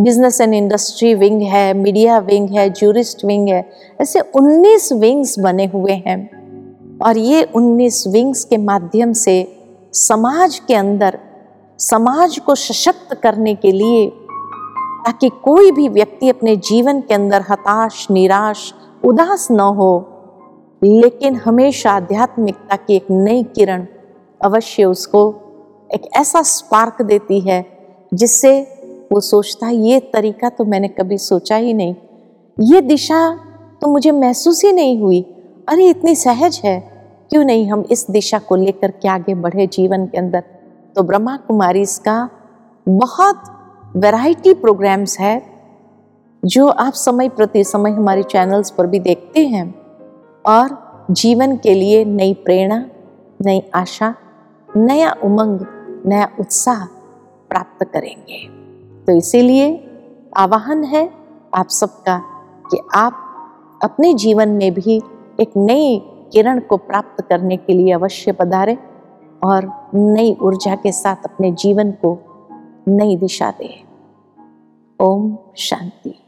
बिज़नेस 0.00 0.40
एंड 0.40 0.54
इंडस्ट्री 0.54 1.14
विंग 1.14 1.42
है 1.42 1.74
मीडिया 1.74 2.18
विंग 2.18 2.50
है 2.50 2.70
जूरिस्ट 2.70 3.24
विंग 3.24 3.48
है, 3.48 3.70
ऐसे 4.00 4.20
19 4.20 4.92
विंग्स 4.92 5.38
बने 5.38 5.66
हुए 5.66 5.92
हैं। 5.92 6.98
और 6.98 7.18
ये 7.18 7.44
19 7.54 8.06
विंग्स 8.06 8.44
के 8.44 8.56
माध्यम 8.56 9.12
से 9.12 9.56
समाज 9.92 10.58
के 10.58 10.74
अंदर, 10.74 11.18
समाज 11.78 12.38
को 12.38 12.54
सशक्त 12.54 13.14
करने 13.14 13.54
के 13.54 13.72
लिए, 13.72 14.08
ताकि 15.06 15.28
कोई 15.28 15.70
भी 15.70 15.88
व्यक्ति 15.88 16.28
अपने 16.28 16.56
जीवन 16.56 17.00
के 17.00 17.14
अंदर 17.14 17.44
हताश, 17.50 18.06
निराश, 18.10 18.74
उदास 19.04 19.48
न 19.50 19.60
हो, 19.60 20.06
लेकिन 20.84 21.36
हमेशा 21.36 21.90
आध्यात्मिकता 21.90 22.76
की 22.76 22.96
एक 22.96 23.06
नई 23.10 23.42
किरण 23.42 23.86
अवश्य 24.40 24.84
उसको 24.84 25.34
एक 25.94 26.10
ऐसा 26.16 26.42
स्पार्क 26.42 27.02
देती 27.02 27.40
है, 27.40 27.66
जिससे 28.14 28.79
वो 29.12 29.20
सोचता 29.20 29.66
है, 29.66 29.76
ये 29.76 30.00
तरीका 30.00 30.48
तो 30.48 30.64
मैंने 30.64 30.88
कभी 30.88 31.18
सोचा 31.18 31.56
ही 31.56 31.74
नहीं। 31.74 31.94
ये 32.60 32.80
दिशा 32.80 33.38
तो 33.80 33.88
मुझे 33.88 34.10
महसूस 34.10 34.64
ही 34.64 34.72
नहीं 34.72 35.00
हुई। 35.00 35.20
अरे, 35.68 35.88
इतनी 35.88 36.14
सहज 36.14 36.62
है। 36.64 36.90
क्यों 37.30 37.44
नहीं 37.44 37.70
हम 37.70 37.84
इस 37.90 38.06
दिशा 38.10 38.38
को 38.38 38.56
लेकर 38.56 38.90
के 38.90 39.08
आगे 39.08 39.34
बढ़े 39.34 39.66
जीवन 39.66 40.06
के 40.06 40.18
अंदर? 40.18 40.44
तो 40.96 41.02
ब्रह्मा 41.02 41.36
कुमारी 41.36 41.80
इसका 41.80 42.30
बहुत 42.88 43.42
वैरायटी 43.96 44.54
प्रोग्राम्स 44.54 45.20
है, 45.20 45.42
जो 46.44 46.68
आप 46.68 46.92
समय 46.92 47.28
प्रति 47.28 47.64
समय 47.64 47.90
हमारे 47.90 48.22
चैनल्स 48.22 48.70
पर 48.70 48.86
भी 48.86 48.98
देखते 48.98 49.46
हैं। 49.46 49.74
और 50.46 50.90
जीवन 51.10 51.56
के 51.56 51.74
लिए 51.74 52.04
नई 52.04 52.34
प्रेरणा, 52.34 52.86
नई 53.46 53.62
आशा, 53.74 54.14
नया 54.76 55.16
उमंग, 55.24 55.58
नया 56.06 56.28
उत्साह 56.40 56.84
प्राप्त 57.50 57.84
करेंगे। 57.84 58.59
तो 59.10 59.16
इसीलिए 59.16 59.88
आवाहन 60.36 60.84
है 60.84 61.12
आप 61.54 61.68
सबका 61.68 62.18
कि 62.70 62.78
आप 62.94 63.12
अपने 63.84 64.14
जीवन 64.14 64.48
में 64.48 64.74
भी 64.74 65.02
एक 65.40 65.50
नई 65.56 66.02
किरण 66.32 66.60
को 66.60 66.76
प्राप्त 66.76 67.24
करने 67.28 67.56
के 67.56 67.72
लिए 67.72 67.92
अवश्य 67.92 68.32
पधारें 68.32 68.76
और 69.44 69.90
नई 69.94 70.36
ऊर्जा 70.42 70.74
के 70.74 70.92
साथ 70.92 71.16
अपने 71.24 71.52
जीवन 71.52 71.90
को 71.90 72.18
नई 72.88 73.16
दिशा 73.16 73.50
दें। 73.50 73.84
ओम 75.00 75.38
शांति। 75.56 76.26